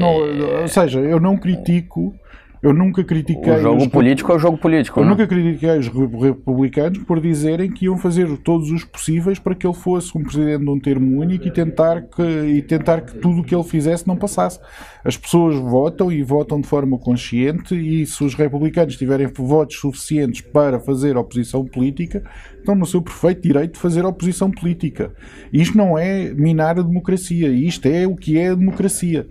[0.00, 2.14] não- ou seja, eu não critico,
[2.62, 3.52] eu nunca critiquei.
[3.54, 5.00] O jogo os- político é o jogo político.
[5.00, 5.10] eu né?
[5.10, 9.66] nunca critiquei os re- republicanos por dizerem que iam fazer todos os possíveis para que
[9.66, 13.40] ele fosse um presidente de um termo único e tentar que, e tentar que tudo
[13.40, 14.60] o que ele fizesse não passasse.
[15.04, 20.40] As pessoas votam e votam de forma consciente e se os republicanos tiverem votos suficientes
[20.42, 22.22] para fazer oposição política,
[22.62, 25.12] estão no seu perfeito direito de fazer oposição política.
[25.52, 29.26] Isto não é minar a democracia, isto é o que é a democracia.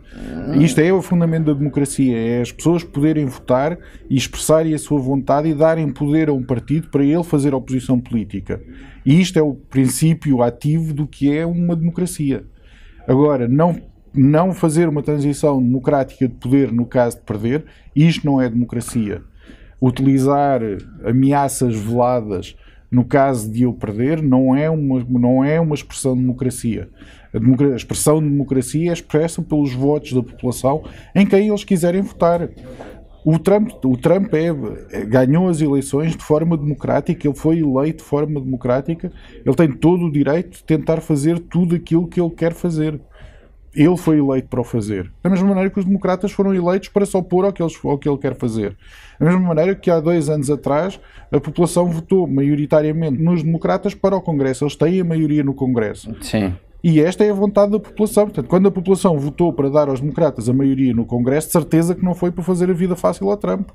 [0.60, 3.78] Isto é o fundamento da democracia, é as pessoas poderem votar
[4.10, 8.00] e expressarem a sua vontade e darem poder a um partido para ele fazer oposição
[8.00, 8.62] política.
[9.06, 12.46] E isto é o princípio ativo do que é uma democracia.
[13.08, 13.82] Agora, não,
[14.14, 17.66] não fazer uma transição democrática de poder no caso de perder,
[17.96, 19.24] isto não é democracia.
[19.82, 20.62] Utilizar
[21.04, 22.56] ameaças veladas
[22.92, 26.90] no caso de eu perder não é uma, não é uma expressão de democracia.
[27.34, 30.84] A, democra- a expressão de democracia é expressa pelos votos da população
[31.16, 32.50] em quem eles quiserem votar.
[33.24, 34.48] O Trump, o Trump é,
[34.98, 39.12] é- ganhou as eleições de forma democrática, ele foi eleito de forma democrática,
[39.46, 43.00] ele tem todo o direito de tentar fazer tudo aquilo que ele quer fazer.
[43.74, 45.12] Ele foi eleito para o fazer.
[45.24, 47.98] Da mesma maneira que os democratas foram eleitos para se opor ao que, eles, ao
[47.98, 48.76] que ele quer fazer.
[49.20, 51.00] Da mesma maneira que há dois anos atrás
[51.32, 54.66] a população votou maioritariamente nos democratas para o Congresso.
[54.66, 56.14] Eles têm a maioria no Congresso.
[56.22, 56.54] Sim.
[56.84, 58.26] E esta é a vontade da população.
[58.26, 61.94] Portanto, quando a população votou para dar aos democratas a maioria no Congresso, de certeza
[61.94, 63.70] que não foi para fazer a vida fácil a Trump.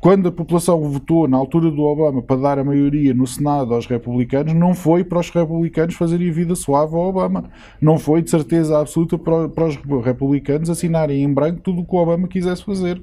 [0.00, 3.86] Quando a população votou na altura do Obama para dar a maioria no Senado aos
[3.86, 7.50] republicanos, não foi para os republicanos fazerem a vida suave ao Obama.
[7.78, 11.94] Não foi de certeza absoluta para, para os republicanos assinarem em branco tudo o que
[11.94, 13.00] o Obama quisesse fazer.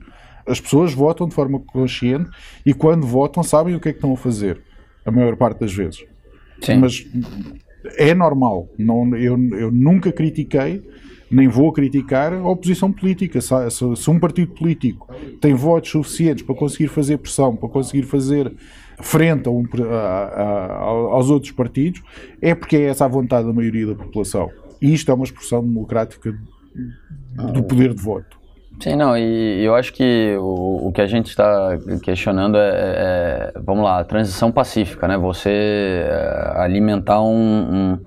[0.48, 2.32] As pessoas votam de forma consciente
[2.66, 4.60] e quando votam sabem o que é que estão a fazer.
[5.06, 6.04] A maior parte das vezes.
[6.62, 6.78] Sim.
[6.78, 7.06] Mas
[7.98, 8.70] é normal.
[8.76, 10.84] Não, eu, eu nunca critiquei,
[11.30, 13.40] nem vou criticar a oposição política.
[13.42, 15.08] Se, um partido político
[15.42, 18.52] tem votos suficientes para conseguir fazer pressão, para conseguir fazer
[19.00, 22.02] frente a um- a- a- aos outros partidos,
[22.42, 24.50] é porque é essa a vontade da maioria da população.
[24.82, 26.34] E isto é uma expressão democrática
[27.54, 28.38] do poder de voto.
[28.80, 33.60] Sim, não, e eu acho que o, o que a gente está questionando é, é-
[33.60, 35.18] vamos lá, a transição pacífica, né?
[35.18, 37.34] Você é, alimentar um,
[37.94, 38.00] um-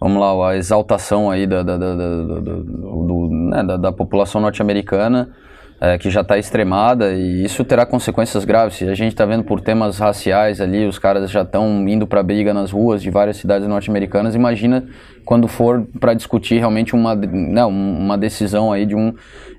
[0.00, 5.30] vamos lá, a exaltação aí da, da, da, da- do- né, da- da população norte-americana
[5.78, 8.82] é, que já está extremada e isso terá consequências graves.
[8.82, 12.54] A gente está vendo por temas raciais ali, os caras já estão indo para briga
[12.54, 14.86] nas ruas de várias cidades norte-americanas, imagina
[15.26, 19.12] quando for para discutir realmente uma, né, um- uma decisão aí de um,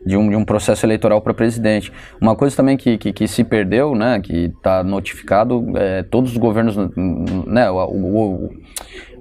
[0.03, 1.91] de um, de um processo eleitoral para presidente.
[2.19, 6.38] Uma coisa também que, que, que se perdeu, né, que está notificado, é, todos os
[6.38, 6.75] governos,
[7.45, 8.49] né, o- o-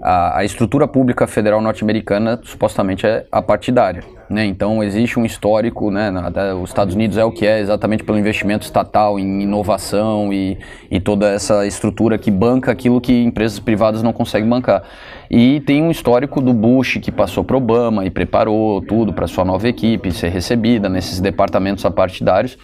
[0.01, 4.03] a, a estrutura pública federal norte-americana supostamente é apartidária.
[4.28, 4.44] Né?
[4.44, 6.12] Então existe um histórico, né?
[6.61, 10.59] os Estados Unidos é o que é exatamente pelo investimento estatal em inovação e,
[10.90, 14.82] e toda essa estrutura que banca aquilo que empresas privadas não conseguem bancar.
[15.30, 19.44] E tem um histórico do Bush que passou para Obama e preparou tudo para sua
[19.44, 22.59] nova equipe ser recebida nesses departamentos apartidários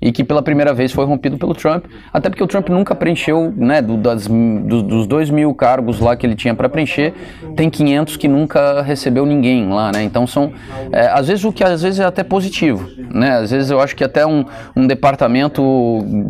[0.00, 3.52] e que pela primeira vez foi rompido pelo Trump, até porque o Trump nunca preencheu,
[3.56, 7.12] né, do- das, dos, dos dois mil cargos lá que ele tinha para preencher,
[7.56, 10.52] tem 500 que nunca recebeu ninguém lá, né, então são,
[10.92, 13.96] é, às vezes o que às vezes é até positivo, né, às vezes eu acho
[13.96, 14.44] que até um,
[14.76, 15.62] um departamento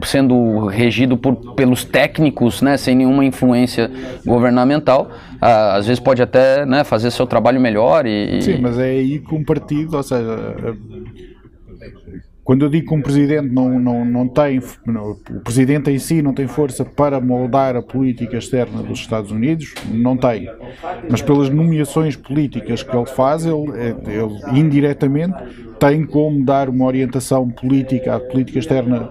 [0.05, 3.91] sendo regido por, pelos técnicos, né, sem nenhuma influência
[4.25, 5.11] governamental,
[5.41, 8.41] às vezes pode até, né, fazer seu trabalho melhor e...
[8.41, 10.75] Sim, mas é aí um partido, ou seja,
[12.49, 16.23] quando eu digo que um presidente não, não, não tem, não, o presidente em si
[16.23, 20.49] não tem força para moldar a política externa dos Estados Unidos, não tem.
[21.11, 23.55] Mas pelas nomeações políticas que ele faz, ele,
[24.07, 25.35] ele indiretamente
[25.79, 29.11] tem como dar uma orientação política à política externa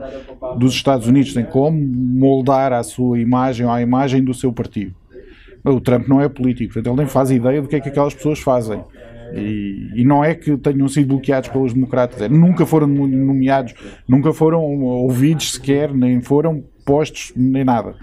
[0.57, 4.95] dos Estados Unidos, tem como moldar a sua imagem ou a imagem do seu partido.
[5.63, 8.15] O Trump não é político, portanto, ele nem faz ideia do que é que aquelas
[8.15, 8.83] pessoas fazem.
[9.35, 13.73] E, e não é que tenham sido bloqueados pelos democratas, é, nunca foram nomeados,
[14.07, 17.95] nunca foram ouvidos sequer, nem foram postos, nem nada.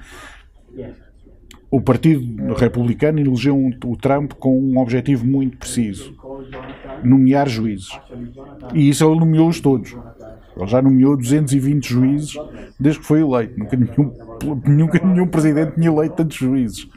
[1.71, 6.15] O Partido Republicano elegeu um- o Trump com um objetivo muito preciso:
[7.03, 7.91] nomear juízes.
[8.73, 9.97] E isso ele nomeou-os todos.
[10.57, 12.35] Ele já nomeou 220 juízes
[12.79, 13.59] desde que foi eleito.
[13.59, 14.13] Nunca nenhum,
[14.67, 16.89] nunca nenhum presidente tinha eleito tantos juízes.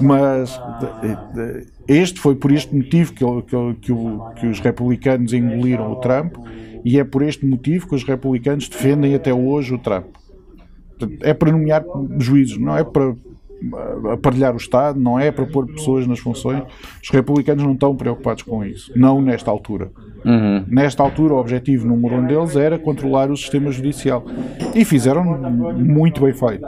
[0.00, 0.60] Mas
[1.88, 6.36] este foi por este motivo que, que que que os republicanos engoliram o Trump
[6.84, 10.06] e é por este motivo que os republicanos defendem até hoje o Trump.
[11.22, 11.84] É para nomear
[12.18, 13.14] juízes, não é para
[14.12, 16.62] aparelhar o Estado, não é para pôr pessoas nas funções.
[17.02, 19.90] Os republicanos não estão preocupados com isso, não nesta altura.
[20.24, 20.64] Uhum.
[20.68, 24.24] Nesta altura, o objetivo número um deles era controlar o sistema judicial.
[24.74, 25.24] E fizeram
[25.74, 26.66] muito bem feito.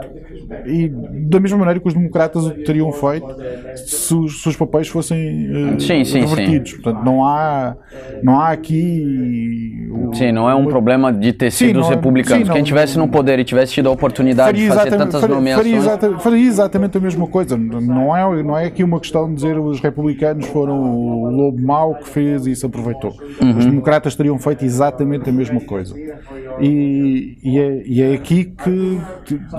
[0.65, 3.27] E da mesma maneira que os democratas o teriam feito
[3.75, 6.71] se os, se os papéis fossem uh, sim, sim, revertidos.
[6.71, 6.81] Sim.
[6.81, 7.75] Portanto, não há,
[8.21, 9.89] não há aqui.
[9.91, 12.47] O, sim, não é um o, problema de ter sido os republicanos.
[12.47, 15.65] Sim, Quem tivesse no poder e tivesse tido a oportunidade de fazer tantas faria, nomeações.
[15.65, 17.57] Faria, exata, faria, exatamente a mesma coisa.
[17.57, 21.95] Não é, não é aqui uma questão de dizer os republicanos foram o lobo mau
[21.95, 23.13] que fez e se aproveitou.
[23.41, 23.57] Uhum.
[23.57, 25.95] Os democratas teriam feito exatamente a mesma coisa.
[26.59, 28.99] E, e, é, e é aqui que,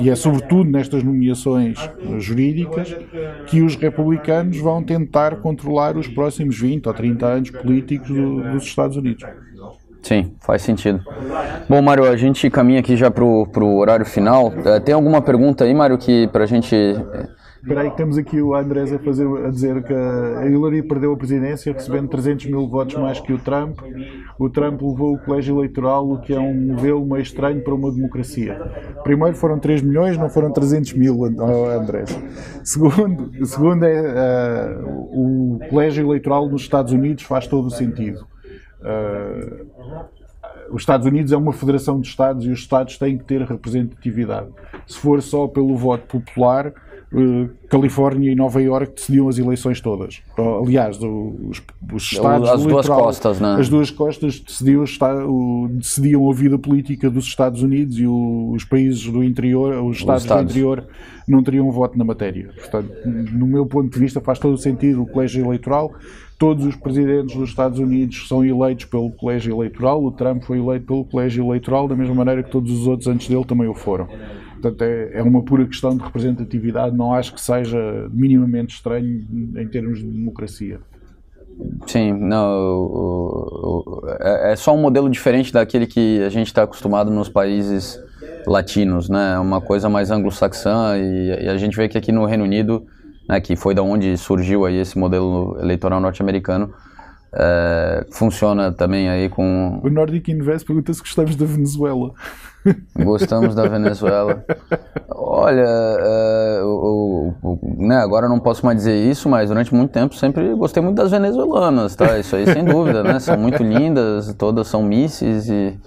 [0.01, 1.79] e é sobretudo nestas nomeações
[2.19, 2.95] jurídicas,
[3.47, 8.65] que os republicanos vão tentar controlar os próximos 20 ou 30 anos políticos do, dos
[8.65, 9.25] Estados Unidos.
[10.03, 11.03] Sim, faz sentido.
[11.67, 14.53] Bom, Mário, a gente caminha aqui já para o horário final.
[14.67, 16.77] É, tem alguma pergunta aí, Mário, que para a gente
[17.65, 21.17] Espera aí temos aqui o Andrés a, fazer, a dizer que a Hillary perdeu a
[21.17, 23.79] presidência recebendo 300 mil votos mais que o Trump.
[24.39, 27.91] O Trump levou o colégio eleitoral, o que é um modelo meio estranho para uma
[27.91, 28.61] democracia.
[29.03, 32.11] Primeiro foram 3 milhões, não foram 300 mil, Andrés.
[32.63, 38.27] Segundo, segundo é, uh, o colégio eleitoral nos Estados Unidos faz todo o sentido.
[38.83, 40.05] Uh,
[40.71, 44.49] os Estados Unidos é uma federação de Estados e os Estados têm que ter representatividade.
[44.87, 46.75] Se for só pelo voto popular,
[47.69, 50.23] Califórnia e Nova Iorque decidiam as eleições todas.
[50.37, 51.63] Aliás, os,
[51.93, 53.61] os Estados as duas costas, não é?
[53.61, 54.85] as duas costas decidiam,
[55.71, 60.45] decidiam a vida política dos Estados Unidos e os países do interior, os Estados, Estados,
[60.45, 60.87] do interior,
[61.27, 62.51] não teriam voto na matéria.
[62.57, 65.93] Portanto, no meu ponto de vista, faz todo o sentido o colégio eleitoral.
[66.39, 70.05] Todos os presidentes dos Estados Unidos são eleitos pelo colégio eleitoral.
[70.05, 73.29] O Trump foi eleito pelo colégio eleitoral, da mesma maneira que todos os outros antes
[73.29, 74.09] dele também o foram.
[74.65, 77.79] Portanto, é, é uma pura questão de representatividade, não acho que seja
[78.11, 79.23] minimamente estranho
[79.57, 80.81] em termos de democracia.
[81.87, 87.29] Sim, não, é, é só um modelo diferente daquele que a gente está acostumado nos
[87.29, 88.01] países
[88.47, 89.35] latinos, né?
[89.35, 92.87] É uma coisa mais anglo-saxã e, e, a gente vê que aqui no Reino Unido,
[93.29, 96.73] né, que foi da onde surgiu aí esse modelo eleitoral norte-americano,
[97.35, 99.81] é, funciona também aí com...
[99.85, 102.13] O Nordic Invest pergunta se gostamos da Venezuela.
[102.97, 104.45] Gostamos da Venezuela.
[105.11, 110.15] Olha, é, o, o, né, agora não posso mais dizer isso, mas durante muito tempo
[110.15, 112.19] sempre gostei muito das venezuelanas, tá?
[112.19, 113.19] Isso aí sem dúvida, né?
[113.21, 115.79] São muito lindas, todas são misses e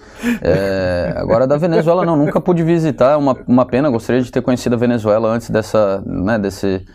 [0.41, 4.41] é, agora da Venezuela não, nunca pude visitar, é uma, uma pena, gostaria de ter
[4.41, 6.85] conhecido a Venezuela antes dessa, né, desse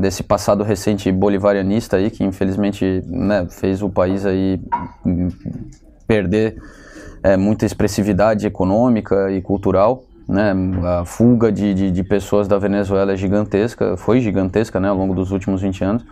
[0.00, 4.60] desse passado recente bolivarianista aí que infelizmente né, fez o país aí
[6.06, 6.56] perder
[7.28, 10.04] é, muita expressividade econômica e cultural.
[10.26, 10.52] Né?
[10.84, 15.14] A fuga de, de, de, pessoas da Venezuela é gigantesca, foi gigantesca né, ao longo
[15.14, 16.04] dos últimos 20 anos.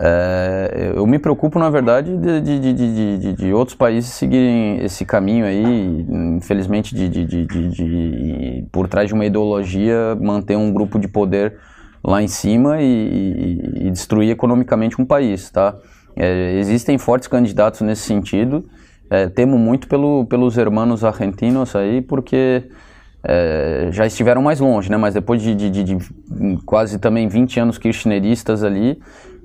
[0.00, 6.06] É, eu me preocupo, na verdade, de, de, de, outros países seguirem esse caminho aí,
[6.36, 11.56] infelizmente, de, por trás de uma ideologia, manter um grupo de poder
[12.04, 15.74] lá em cima e, e, e destruir economicamente um país, tá?
[16.14, 18.64] É, existem fortes candidatos nesse sentido,
[19.10, 22.64] é, temo muito pelo, pelos hermanos argentinos aí, porque
[23.24, 24.96] é, já estiveram mais longe, né?
[24.96, 25.98] Mas depois de, de, de, de,
[26.64, 29.00] quase também 20 anos kirchneristas ali,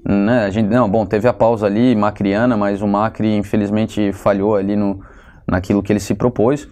[0.05, 0.45] né?
[0.45, 4.75] A gente, não, bom, teve a pausa ali, macriana, mas o Macri infelizmente falhou ali
[4.75, 4.99] no,
[5.47, 6.67] naquilo que ele se propôs.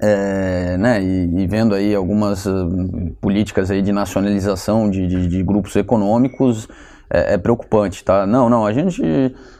[0.00, 5.42] É, né, e, e, vendo aí algumas uh, políticas aí de nacionalização de, de, de
[5.42, 6.68] grupos econômicos,
[7.08, 8.26] é, é, preocupante, tá?
[8.26, 9.00] Não, não, a gente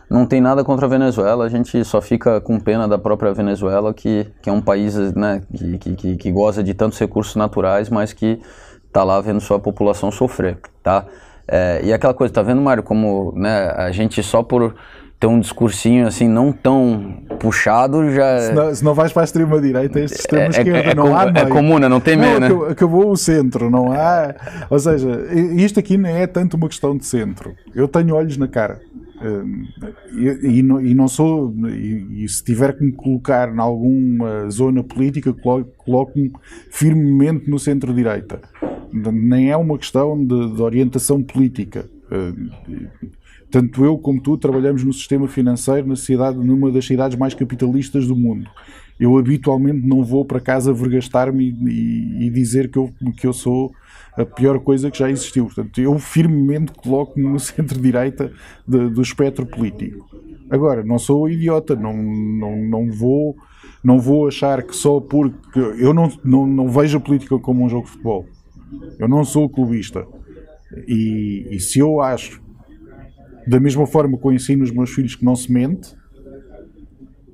[0.09, 3.93] não tem nada contra a Venezuela, a gente só fica com pena da própria Venezuela,
[3.93, 5.43] que, que é um país né,
[5.79, 8.41] que, que, que goza de tantos recursos naturais, mas que
[8.87, 11.05] está lá vendo sua população sofrer, tá?
[11.49, 14.75] É, e aquela coisa, tá vendo, Mário, como né, a gente só por
[15.21, 18.41] ter um discursinho assim não tão puxado já...
[18.41, 21.33] Se não, se não vais para a extrema-direita, é extrema-esquerda, é, é, não há É
[21.33, 21.49] meio.
[21.49, 22.49] comum, não tem meio, né?
[22.71, 24.35] Acabou o centro, não há...
[24.71, 25.09] Ou seja,
[25.57, 27.55] isto aqui não é tanto uma questão de centro.
[27.75, 28.81] Eu tenho olhos na cara.
[30.13, 34.49] E, e, não, e, não, sou, e, e, se tiver que me colocar em alguma
[34.51, 36.33] zona política, coloco-me
[36.71, 38.41] firmemente no centro-direita.
[38.93, 41.89] Nem é uma questão de, de orientação política.
[43.51, 48.07] Tanto eu como tu trabalhamos no sistema financeiro na cidade, numa das cidades mais capitalistas
[48.07, 48.49] do mundo.
[48.99, 53.73] Eu habitualmente não vou para casa vergastar-me e, e, dizer que eu, que eu sou
[54.17, 55.47] a pior coisa que já existiu.
[55.47, 58.33] Portanto, eu firmemente coloco-me no centro-direita
[58.67, 60.09] do espectro político.
[60.51, 63.37] Agora, não sou idiota, não, não, não, vou,
[63.83, 65.59] não vou achar que só porque.
[65.59, 68.27] Eu não, não, não vejo a política como um jogo de futebol.
[68.99, 70.07] Eu não sou clubista.
[70.87, 72.43] E, e se eu acho,
[73.47, 75.95] da mesma forma que eu ensino os meus filhos que não se mente,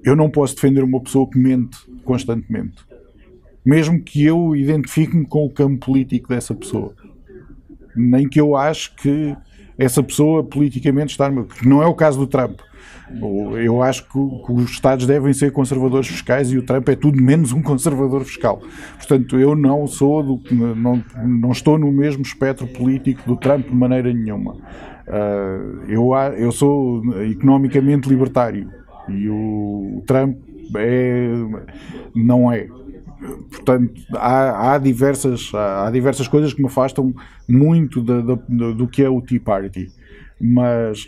[0.05, 2.90] eu não posso defender uma pessoa que mente constantemente.
[3.65, 6.95] Mesmo que eu identifique-me com o campo político dessa pessoa.
[7.95, 9.37] Nem que eu acho que
[9.79, 11.31] essa pessoa politicamente está.
[11.31, 12.61] Que não é o caso do Trump.
[13.63, 14.19] Eu acho que,
[14.53, 18.63] os Estados devem ser conservadores fiscais e o Trump é tudo menos um conservador fiscal.
[18.97, 20.41] Portanto, eu não sou do,
[20.77, 24.55] não, não estou no mesmo espectro político do Trump de maneira nenhuma.
[24.55, 28.71] Uh, eu, eu sou economicamente libertário
[29.09, 30.37] e o Trump
[30.77, 31.31] é,
[32.15, 32.69] não é.
[33.51, 37.15] Portanto, há, há, diversas, há diversas coisas que me afastam
[37.49, 38.35] muito da, da,
[38.73, 39.89] do que é o Tea Party
[40.43, 41.07] mas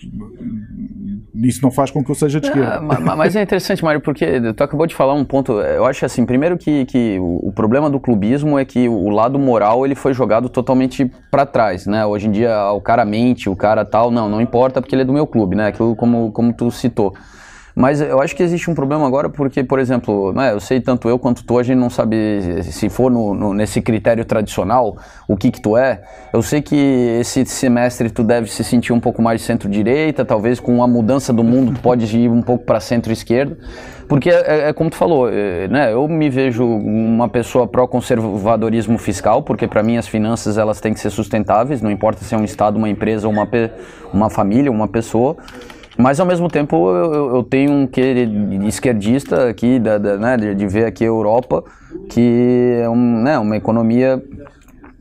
[1.34, 2.76] isso não faz com que eu seja de esquerda.
[2.76, 5.52] Ah, mas é interessante, Mário, porque tu acabou de falar um ponto.
[5.52, 9.86] Eu acho assim, primeiro que, que o problema do clubismo é que o lado moral
[9.86, 12.04] ele foi jogado totalmente para trás, né?
[12.04, 15.06] Hoje em dia o cara mente, o cara tal, não, não importa porque ele é
[15.06, 15.68] do meu clube, né?
[15.68, 17.14] Aquilo como, como tu citou.
[17.74, 21.08] Mas eu acho que existe um problema agora porque, por exemplo, né, eu sei tanto
[21.08, 24.96] eu quanto tu, a gente não sabe se for no, no, nesse critério tradicional
[25.26, 26.02] o que que tu é.
[26.32, 26.76] Eu sei que
[27.20, 31.42] esse semestre tu deve se sentir um pouco mais centro-direita, talvez com a mudança do
[31.42, 33.56] mundo tu pode ir um pouco para centro-esquerda.
[34.08, 38.98] Porque é, é, é, como tu falou, é, né, eu me vejo uma pessoa pró-conservadorismo
[38.98, 42.38] fiscal, porque para mim as finanças elas têm que ser sustentáveis, não importa se é
[42.38, 43.48] um estado, uma empresa, uma,
[44.12, 45.36] uma família, uma pessoa.
[45.96, 48.00] Mas ao mesmo tempo eu, eu tenho um que
[48.66, 51.62] esquerdista aqui, da, da né, de, de, ver aqui a Europa,
[52.08, 54.22] que é um, né, uma economia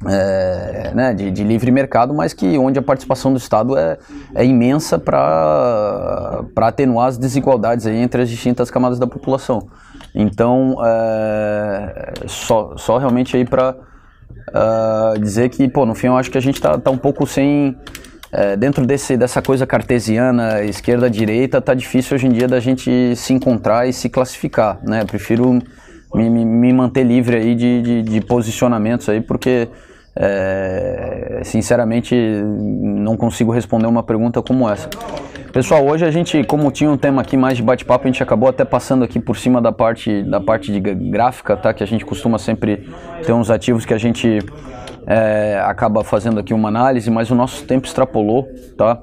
[0.07, 3.97] é, né, de, de, livre mercado, mas que onde a participação do Estado é,
[4.35, 9.67] é imensa para atenuar as desigualdades entre as distintas camadas da população.
[10.13, 13.75] Então, é, só, só realmente aí para
[14.49, 17.25] uh, dizer que, pô, no fim eu acho que a gente está tá um pouco
[17.25, 17.77] sem
[18.31, 23.33] é, dentro desse, dessa coisa cartesiana, esquerda-direita, tá difícil hoje em dia da gente se
[23.33, 25.01] encontrar e se classificar, né?
[25.01, 25.59] Eu prefiro
[26.13, 29.67] me, me, me, manter livre aí de, de, de posicionamentos aí, porque
[30.15, 34.89] é, sinceramente não consigo responder uma pergunta como essa.
[35.51, 38.47] Pessoal, hoje a gente, como tinha um tema aqui mais de bate-papo, a gente acabou
[38.47, 41.73] até passando aqui por cima da parte da parte de gráfica, tá?
[41.73, 42.87] Que a gente costuma sempre
[43.25, 44.39] ter uns ativos que a gente
[45.07, 48.47] é, acaba fazendo aqui uma análise, mas o nosso tempo extrapolou,
[48.77, 49.01] tá?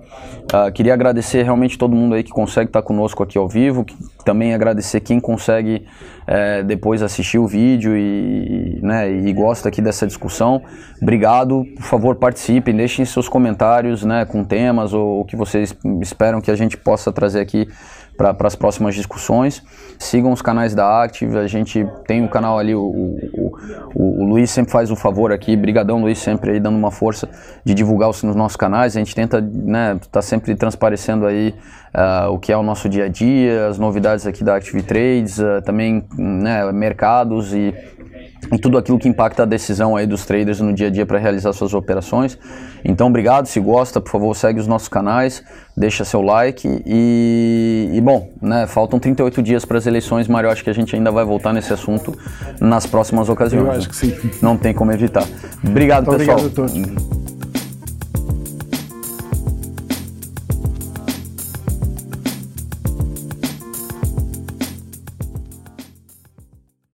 [0.49, 3.85] Uh, queria agradecer realmente todo mundo aí que consegue estar conosco aqui ao vivo,
[4.25, 5.87] também agradecer quem consegue
[6.27, 10.63] é, depois assistir o vídeo e, né, e gosta aqui dessa discussão.
[11.03, 16.41] Obrigado, por favor participem, deixem seus comentários né, com temas ou o que vocês esperam
[16.41, 17.69] que a gente possa trazer aqui
[18.19, 19.63] para as próximas discussões.
[19.97, 23.57] Sigam os canais da Active, a gente tem o um canal ali, o, o,
[23.95, 27.29] o, o, Luiz sempre faz um favor aqui, brigadão Luiz, sempre aí dando uma força
[27.65, 31.55] de divulgar os, nos nossos canais, a gente tenta, né, tá sempre transparecendo aí
[31.95, 35.39] uh, o que é o nosso dia a dia, as novidades aqui da Active Trades,
[35.39, 37.73] uh, também né, mercados e
[38.53, 41.19] e tudo aquilo que impacta a decisão aí dos traders no dia a dia para
[41.19, 42.39] realizar suas operações.
[42.85, 43.47] Então, obrigado.
[43.47, 45.43] Se gosta, por favor, segue os nossos canais,
[45.77, 50.63] deixa seu like e, e bom, né, faltam 38 dias para as eleições, eu acho
[50.63, 52.17] que a gente ainda vai voltar nesse assunto
[52.61, 53.67] nas próximas ocasiões.
[53.67, 54.15] Eu acho que sim.
[54.41, 55.27] Não tem como evitar.
[55.65, 56.39] Obrigado, Muito pessoal.
[56.39, 57.38] Obrigado a todos.